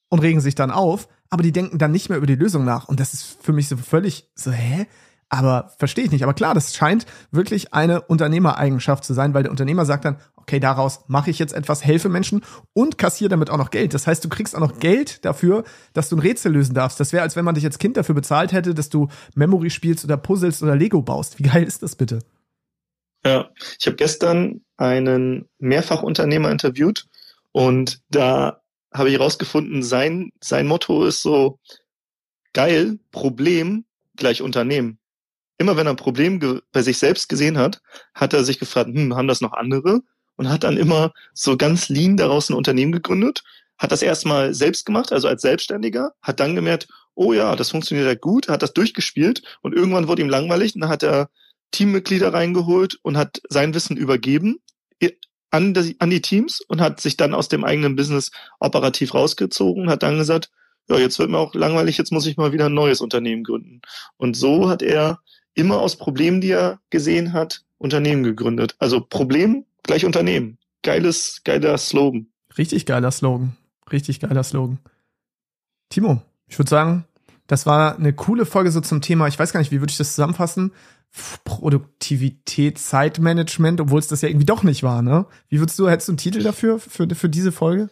und 0.09 0.19
regen 0.19 0.39
sich 0.39 0.55
dann 0.55 0.71
auf, 0.71 1.09
aber 1.29 1.43
die 1.43 1.51
denken 1.51 1.77
dann 1.77 1.91
nicht 1.91 2.09
mehr 2.09 2.17
über 2.17 2.27
die 2.27 2.35
Lösung 2.35 2.63
nach. 2.63 2.87
Und 2.87 2.99
das 2.99 3.13
ist 3.13 3.37
für 3.41 3.53
mich 3.53 3.67
so 3.67 3.77
völlig 3.77 4.31
so, 4.35 4.51
hä? 4.51 4.87
Aber 5.29 5.71
verstehe 5.77 6.03
ich 6.03 6.11
nicht. 6.11 6.23
Aber 6.23 6.33
klar, 6.33 6.53
das 6.53 6.75
scheint 6.75 7.05
wirklich 7.31 7.73
eine 7.73 8.01
Unternehmereigenschaft 8.01 9.05
zu 9.05 9.13
sein, 9.13 9.33
weil 9.33 9.43
der 9.43 9.51
Unternehmer 9.51 9.85
sagt 9.85 10.03
dann, 10.03 10.17
okay, 10.41 10.59
daraus 10.59 11.01
mache 11.07 11.29
ich 11.29 11.39
jetzt 11.39 11.53
etwas, 11.53 11.83
helfe 11.83 12.09
Menschen 12.09 12.43
und 12.73 12.97
kassiere 12.97 13.29
damit 13.29 13.49
auch 13.49 13.57
noch 13.57 13.71
Geld. 13.71 13.93
Das 13.93 14.07
heißt, 14.07 14.23
du 14.23 14.29
kriegst 14.29 14.55
auch 14.55 14.59
noch 14.59 14.79
Geld 14.79 15.23
dafür, 15.25 15.63
dass 15.93 16.09
du 16.09 16.15
ein 16.15 16.19
Rätsel 16.19 16.51
lösen 16.51 16.73
darfst. 16.73 16.99
Das 16.99 17.13
wäre, 17.13 17.23
als 17.23 17.35
wenn 17.35 17.45
man 17.45 17.55
dich 17.55 17.65
als 17.65 17.79
Kind 17.79 17.97
dafür 17.97 18.15
bezahlt 18.15 18.51
hätte, 18.51 18.73
dass 18.73 18.89
du 18.89 19.07
Memory 19.35 19.69
spielst 19.69 20.03
oder 20.03 20.17
puzzelst 20.17 20.61
oder 20.63 20.75
Lego 20.75 21.01
baust. 21.01 21.39
Wie 21.39 21.43
geil 21.43 21.63
ist 21.63 21.83
das 21.83 21.95
bitte? 21.95 22.19
Ja, 23.23 23.49
ich 23.79 23.85
habe 23.85 23.97
gestern 23.97 24.61
einen 24.77 25.47
Mehrfachunternehmer 25.59 26.49
interviewt 26.49 27.07
und 27.51 28.01
da 28.09 28.61
habe 28.93 29.09
ich 29.09 29.15
herausgefunden, 29.15 29.83
sein, 29.83 30.31
sein 30.41 30.67
Motto 30.67 31.05
ist 31.05 31.21
so, 31.21 31.59
geil, 32.53 32.99
Problem 33.11 33.85
gleich 34.17 34.41
Unternehmen 34.41 34.99
immer 35.61 35.77
wenn 35.77 35.87
er 35.87 35.93
ein 35.93 35.95
Problem 35.95 36.61
bei 36.73 36.81
sich 36.81 36.97
selbst 36.97 37.29
gesehen 37.29 37.57
hat, 37.57 37.81
hat 38.13 38.33
er 38.33 38.43
sich 38.43 38.59
gefragt, 38.59 38.89
hm, 38.89 39.15
haben 39.15 39.27
das 39.27 39.41
noch 39.41 39.53
andere? 39.53 40.01
Und 40.41 40.49
hat 40.49 40.63
dann 40.63 40.75
immer 40.75 41.13
so 41.35 41.55
ganz 41.55 41.87
lean 41.87 42.17
daraus 42.17 42.49
ein 42.49 42.55
Unternehmen 42.55 42.91
gegründet, 42.91 43.43
hat 43.77 43.91
das 43.91 44.01
erstmal 44.01 44.55
selbst 44.55 44.87
gemacht, 44.87 45.13
also 45.13 45.27
als 45.27 45.43
Selbstständiger, 45.43 46.13
hat 46.19 46.39
dann 46.39 46.55
gemerkt, 46.55 46.87
oh 47.13 47.31
ja, 47.31 47.55
das 47.55 47.69
funktioniert 47.69 48.07
ja 48.07 48.15
gut, 48.15 48.49
hat 48.49 48.63
das 48.63 48.73
durchgespielt 48.73 49.43
und 49.61 49.75
irgendwann 49.75 50.07
wurde 50.07 50.23
ihm 50.23 50.29
langweilig 50.29 50.73
und 50.73 50.81
dann 50.81 50.89
hat 50.89 51.03
er 51.03 51.29
Teammitglieder 51.69 52.33
reingeholt 52.33 52.97
und 53.03 53.17
hat 53.17 53.39
sein 53.49 53.75
Wissen 53.75 53.97
übergeben 53.97 54.57
an 55.51 55.75
die, 55.75 55.95
an 55.99 56.09
die 56.09 56.21
Teams 56.21 56.61
und 56.61 56.81
hat 56.81 56.99
sich 57.01 57.17
dann 57.17 57.35
aus 57.35 57.47
dem 57.47 57.63
eigenen 57.63 57.95
Business 57.95 58.31
operativ 58.59 59.13
rausgezogen 59.13 59.91
hat 59.91 60.01
dann 60.01 60.17
gesagt, 60.17 60.49
ja, 60.89 60.97
jetzt 60.97 61.19
wird 61.19 61.29
mir 61.29 61.37
auch 61.37 61.53
langweilig, 61.53 61.99
jetzt 61.99 62.11
muss 62.11 62.25
ich 62.25 62.37
mal 62.37 62.51
wieder 62.51 62.65
ein 62.65 62.73
neues 62.73 62.99
Unternehmen 62.99 63.43
gründen. 63.43 63.81
Und 64.17 64.35
so 64.35 64.69
hat 64.69 64.81
er 64.81 65.19
immer 65.53 65.79
aus 65.79 65.97
Problemen, 65.97 66.41
die 66.41 66.49
er 66.49 66.79
gesehen 66.89 67.33
hat, 67.33 67.63
Unternehmen 67.81 68.23
gegründet. 68.23 68.75
Also 68.79 69.01
Problem 69.01 69.65
gleich 69.83 70.05
Unternehmen. 70.05 70.57
Geiles, 70.83 71.41
geiler 71.43 71.77
Slogan. 71.77 72.27
Richtig 72.57 72.85
geiler 72.85 73.11
Slogan. 73.11 73.57
Richtig 73.91 74.19
geiler 74.19 74.43
Slogan. 74.43 74.79
Timo, 75.89 76.21
ich 76.47 76.57
würde 76.57 76.69
sagen, 76.69 77.05
das 77.47 77.65
war 77.65 77.97
eine 77.97 78.13
coole 78.13 78.45
Folge 78.45 78.71
so 78.71 78.81
zum 78.81 79.01
Thema, 79.01 79.27
ich 79.27 79.37
weiß 79.37 79.51
gar 79.51 79.59
nicht, 79.59 79.71
wie 79.71 79.81
würde 79.81 79.91
ich 79.91 79.97
das 79.97 80.15
zusammenfassen? 80.15 80.71
Produktivität, 81.43 82.77
Zeitmanagement, 82.77 83.81
obwohl 83.81 83.99
es 83.99 84.07
das 84.07 84.21
ja 84.21 84.29
irgendwie 84.29 84.45
doch 84.45 84.63
nicht 84.63 84.83
war, 84.83 85.01
ne? 85.01 85.25
Wie 85.49 85.59
würdest 85.59 85.77
du, 85.77 85.89
hättest 85.89 86.07
du 86.07 86.13
einen 86.13 86.17
Titel 86.17 86.41
dafür, 86.41 86.79
für, 86.79 87.09
für 87.13 87.27
diese 87.27 87.51
Folge? 87.51 87.89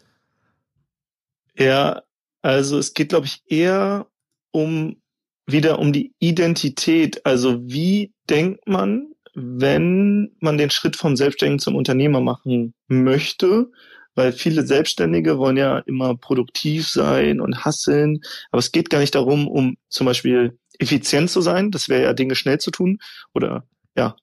Ja, 1.57 2.03
also 2.41 2.77
es 2.77 2.93
geht, 2.93 3.09
glaube 3.09 3.25
ich, 3.25 3.41
eher 3.47 4.07
um 4.51 5.01
wieder 5.45 5.79
um 5.79 5.91
die 5.91 6.13
Identität. 6.19 7.25
Also 7.25 7.59
wie 7.63 8.13
denkt 8.29 8.67
man, 8.67 9.11
wenn 9.41 10.31
man 10.39 10.57
den 10.57 10.69
Schritt 10.69 10.95
vom 10.95 11.15
Selbstständigen 11.15 11.59
zum 11.59 11.75
Unternehmer 11.75 12.21
machen 12.21 12.73
möchte? 12.87 13.71
Weil 14.15 14.33
viele 14.33 14.65
Selbstständige 14.65 15.37
wollen 15.37 15.57
ja 15.57 15.79
immer 15.79 16.15
produktiv 16.15 16.87
sein 16.87 17.39
und 17.39 17.63
hasseln. 17.63 18.21
Aber 18.51 18.59
es 18.59 18.71
geht 18.71 18.89
gar 18.89 18.99
nicht 18.99 19.15
darum, 19.15 19.47
um 19.47 19.77
zum 19.87 20.05
Beispiel 20.05 20.57
effizient 20.79 21.29
zu 21.29 21.41
sein. 21.41 21.71
Das 21.71 21.89
wäre 21.89 22.03
ja 22.03 22.13
Dinge 22.13 22.35
schnell 22.35 22.59
zu 22.59 22.71
tun 22.71 22.99
oder 23.33 23.65
ja, 23.95 24.15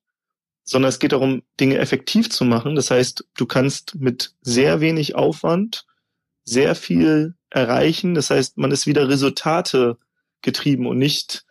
sondern 0.65 0.89
es 0.89 0.99
geht 0.99 1.13
darum, 1.13 1.43
Dinge 1.61 1.79
effektiv 1.79 2.29
zu 2.29 2.45
machen. 2.45 2.75
Das 2.75 2.91
heißt, 2.91 3.25
du 3.37 3.47
kannst 3.47 3.95
mit 3.95 4.35
sehr 4.43 4.81
wenig 4.81 5.15
Aufwand 5.15 5.87
sehr 6.45 6.75
viel 6.75 7.35
erreichen. 7.51 8.15
Das 8.15 8.31
heißt, 8.31 8.59
man 8.59 8.73
ist 8.73 8.87
wieder 8.87 9.09
Resultate 9.09 9.97
getrieben 10.43 10.87
und 10.87 10.99
nicht, 10.99 11.46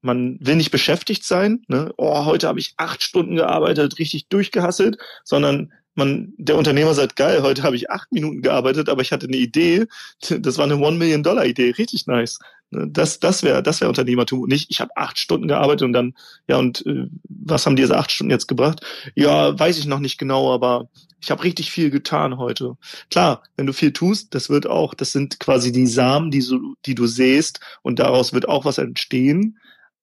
man 0.00 0.38
will 0.40 0.56
nicht 0.56 0.70
beschäftigt 0.70 1.24
sein. 1.24 1.62
Ne? 1.68 1.92
Oh, 1.96 2.24
heute 2.24 2.48
habe 2.48 2.60
ich 2.60 2.74
acht 2.76 3.02
Stunden 3.02 3.36
gearbeitet, 3.36 3.98
richtig 3.98 4.28
durchgehasselt, 4.28 4.98
sondern 5.24 5.72
man, 5.98 6.32
der 6.38 6.56
Unternehmer 6.56 6.94
sagt, 6.94 7.16
geil, 7.16 7.42
heute 7.42 7.64
habe 7.64 7.74
ich 7.74 7.90
acht 7.90 8.12
Minuten 8.12 8.40
gearbeitet, 8.40 8.88
aber 8.88 9.02
ich 9.02 9.10
hatte 9.10 9.26
eine 9.26 9.36
Idee, 9.36 9.86
das 10.30 10.56
war 10.56 10.64
eine 10.64 10.78
One-Million-Dollar-Idee, 10.78 11.72
richtig 11.72 12.06
nice. 12.06 12.38
Ne, 12.70 12.86
das, 12.88 13.18
das 13.18 13.42
wäre 13.42 13.62
das 13.62 13.80
wäre 13.80 13.88
Unternehmertum 13.88 14.46
nicht, 14.46 14.70
ich 14.70 14.80
habe 14.80 14.96
acht 14.96 15.18
Stunden 15.18 15.48
gearbeitet 15.48 15.82
und 15.82 15.92
dann, 15.92 16.14
ja, 16.46 16.56
und 16.58 16.86
äh, 16.86 17.06
was 17.28 17.66
haben 17.66 17.76
diese 17.76 17.96
acht 17.96 18.12
Stunden 18.12 18.30
jetzt 18.30 18.46
gebracht? 18.46 18.80
Ja, 19.16 19.58
weiß 19.58 19.78
ich 19.78 19.86
noch 19.86 19.98
nicht 19.98 20.18
genau, 20.18 20.52
aber 20.52 20.88
ich 21.20 21.30
habe 21.32 21.42
richtig 21.42 21.72
viel 21.72 21.90
getan 21.90 22.38
heute. 22.38 22.76
Klar, 23.10 23.42
wenn 23.56 23.66
du 23.66 23.72
viel 23.72 23.92
tust, 23.92 24.34
das 24.34 24.50
wird 24.50 24.68
auch, 24.68 24.94
das 24.94 25.10
sind 25.10 25.40
quasi 25.40 25.72
die 25.72 25.86
Samen, 25.88 26.30
die, 26.30 26.42
so, 26.42 26.60
die 26.86 26.94
du 26.94 27.06
säst 27.06 27.60
und 27.82 27.98
daraus 27.98 28.32
wird 28.32 28.48
auch 28.48 28.64
was 28.64 28.78
entstehen, 28.78 29.58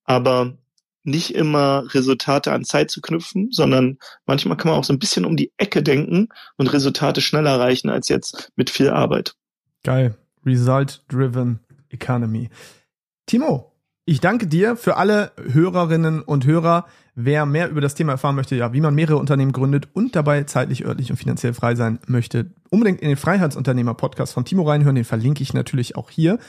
aber 0.06 0.58
nicht 1.04 1.36
immer 1.36 1.86
Resultate 1.94 2.52
an 2.52 2.63
Zeit 2.63 2.89
zu 2.89 3.00
knüpfen, 3.00 3.52
sondern 3.52 3.98
manchmal 4.26 4.58
kann 4.58 4.72
man 4.72 4.80
auch 4.80 4.84
so 4.84 4.94
ein 4.94 5.00
bisschen 5.00 5.26
um 5.26 5.38
die 5.38 5.52
Ecke 5.58 5.84
denken 5.84 6.30
und 6.58 6.74
Resultate 6.74 7.22
schneller 7.22 7.52
erreichen 7.52 7.89
als 7.89 8.10
jetzt 8.10 8.52
mit 8.56 8.70
viel 8.70 8.89
Arbeit. 8.89 9.36
Geil. 9.84 10.15
Result-driven 10.46 11.60
Economy. 11.89 12.50
Timo, 13.28 13.72
ich 14.06 14.20
danke 14.20 14.48
dir 14.48 14.76
für 14.76 14.98
alle 14.98 15.32
Hörerinnen 15.52 16.22
und 16.22 16.46
Hörer. 16.46 16.86
Wer 17.15 17.46
mehr 17.46 17.70
über 17.70 17.82
das 17.82 17.96
Thema 17.96 18.12
erfahren 18.13 18.36
möchte, 18.36 18.56
ja, 18.56 18.74
wie 18.74 18.82
man 18.82 18.94
mehrere 18.94 19.18
Unternehmen 19.18 19.54
gründet 19.54 19.88
und 19.94 20.15
dabei 20.15 20.44
zeitlich, 20.44 20.86
örtlich 20.86 21.12
und 21.12 21.18
finanziell 21.18 21.54
frei 21.54 21.76
sein 21.76 22.00
möchte, 22.08 22.52
unbedingt 22.70 23.02
in 23.02 23.08
den 23.08 23.18
Freiheitsunternehmer-Podcast 23.18 24.34
von 24.34 24.44
Timo 24.44 24.63
reinhören. 24.63 24.96
Den 24.96 25.06
verlinke 25.06 25.41
ich 25.41 25.54
natürlich 25.54 25.96
auch 25.96 26.10
hier. 26.10 26.39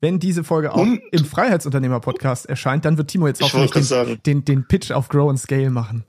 Wenn 0.00 0.18
diese 0.18 0.44
Folge 0.44 0.72
auch 0.72 0.82
und? 0.82 1.00
im 1.10 1.24
Freiheitsunternehmer-Podcast 1.24 2.46
erscheint, 2.46 2.84
dann 2.84 2.98
wird 2.98 3.08
Timo 3.08 3.26
jetzt 3.26 3.42
auch 3.42 3.50
den, 3.50 4.22
den, 4.24 4.44
den 4.44 4.68
Pitch 4.68 4.90
auf 4.90 5.08
Grow 5.08 5.30
and 5.30 5.38
Scale 5.38 5.70
machen. 5.70 6.04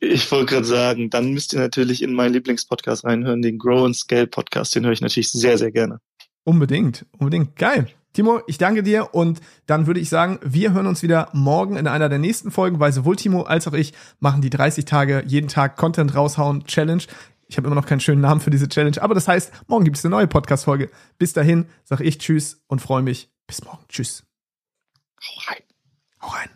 Ich 0.00 0.30
wollte 0.30 0.54
gerade 0.54 0.66
sagen, 0.66 1.08
dann 1.08 1.32
müsst 1.32 1.54
ihr 1.54 1.60
natürlich 1.60 2.02
in 2.02 2.12
meinen 2.12 2.34
Lieblingspodcast 2.34 3.04
reinhören, 3.04 3.40
den 3.40 3.58
Grow 3.58 3.86
and 3.86 3.96
Scale 3.96 4.26
Podcast. 4.26 4.74
Den 4.74 4.84
höre 4.84 4.92
ich 4.92 5.00
natürlich 5.00 5.30
sehr, 5.30 5.56
sehr 5.56 5.72
gerne. 5.72 6.00
Unbedingt, 6.44 7.06
unbedingt. 7.16 7.56
Geil. 7.56 7.88
Timo, 8.12 8.40
ich 8.46 8.58
danke 8.58 8.84
dir 8.84 9.12
und 9.12 9.40
dann 9.66 9.88
würde 9.88 9.98
ich 9.98 10.08
sagen, 10.08 10.38
wir 10.44 10.72
hören 10.72 10.86
uns 10.86 11.02
wieder 11.02 11.30
morgen 11.32 11.76
in 11.76 11.88
einer 11.88 12.08
der 12.08 12.20
nächsten 12.20 12.52
Folgen, 12.52 12.78
weil 12.78 12.92
sowohl 12.92 13.16
Timo 13.16 13.42
als 13.42 13.66
auch 13.66 13.72
ich 13.72 13.92
machen 14.20 14.40
die 14.40 14.50
30 14.50 14.84
Tage 14.84 15.24
jeden 15.26 15.48
Tag 15.48 15.76
Content 15.76 16.14
raushauen 16.14 16.64
Challenge. 16.64 17.02
Ich 17.54 17.58
habe 17.58 17.68
immer 17.68 17.76
noch 17.76 17.86
keinen 17.86 18.00
schönen 18.00 18.20
Namen 18.20 18.40
für 18.40 18.50
diese 18.50 18.68
Challenge, 18.68 19.00
aber 19.00 19.14
das 19.14 19.28
heißt, 19.28 19.68
morgen 19.68 19.84
gibt 19.84 19.96
es 19.96 20.04
eine 20.04 20.10
neue 20.10 20.26
Podcast-Folge. 20.26 20.90
Bis 21.18 21.34
dahin 21.34 21.68
sage 21.84 22.02
ich 22.02 22.18
Tschüss 22.18 22.64
und 22.66 22.80
freue 22.80 23.02
mich. 23.02 23.30
Bis 23.46 23.64
morgen. 23.64 23.84
Tschüss. 23.88 24.26
Hau 25.22 25.52
rein. 25.52 25.62
Hau 26.20 26.28
rein. 26.30 26.50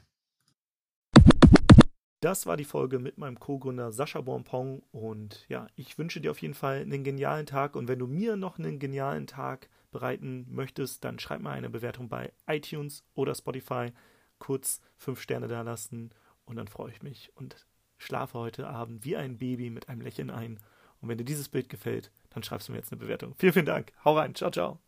Das 2.18 2.46
war 2.46 2.56
die 2.56 2.64
Folge 2.64 2.98
mit 2.98 3.16
meinem 3.16 3.38
Co-Gründer 3.38 3.92
Sascha 3.92 4.20
Bonpong 4.20 4.82
und 4.90 5.46
ja, 5.48 5.68
ich 5.76 5.98
wünsche 5.98 6.20
dir 6.20 6.32
auf 6.32 6.42
jeden 6.42 6.54
Fall 6.54 6.80
einen 6.80 7.04
genialen 7.04 7.46
Tag 7.46 7.76
und 7.76 7.86
wenn 7.86 8.00
du 8.00 8.08
mir 8.08 8.34
noch 8.34 8.58
einen 8.58 8.80
genialen 8.80 9.28
Tag 9.28 9.68
bereiten 9.92 10.48
möchtest, 10.50 11.04
dann 11.04 11.20
schreib 11.20 11.40
mal 11.40 11.52
eine 11.52 11.70
Bewertung 11.70 12.08
bei 12.08 12.32
iTunes 12.48 13.04
oder 13.14 13.36
Spotify, 13.36 13.92
kurz 14.40 14.80
fünf 14.96 15.20
Sterne 15.20 15.46
da 15.46 15.62
lassen 15.62 16.10
und 16.44 16.56
dann 16.56 16.66
freue 16.66 16.90
ich 16.90 17.04
mich 17.04 17.30
und 17.36 17.68
schlafe 17.98 18.36
heute 18.36 18.66
Abend 18.66 19.04
wie 19.04 19.16
ein 19.16 19.38
Baby 19.38 19.70
mit 19.70 19.88
einem 19.88 20.00
Lächeln 20.00 20.30
ein 20.30 20.58
und 21.00 21.08
wenn 21.08 21.18
dir 21.18 21.24
dieses 21.24 21.48
Bild 21.48 21.68
gefällt, 21.68 22.10
dann 22.30 22.42
schreibst 22.42 22.68
du 22.68 22.72
mir 22.72 22.78
jetzt 22.78 22.92
eine 22.92 23.00
Bewertung. 23.00 23.34
Vielen, 23.38 23.52
vielen 23.52 23.66
Dank. 23.66 23.92
Hau 24.04 24.16
rein. 24.16 24.34
Ciao, 24.34 24.50
ciao. 24.50 24.80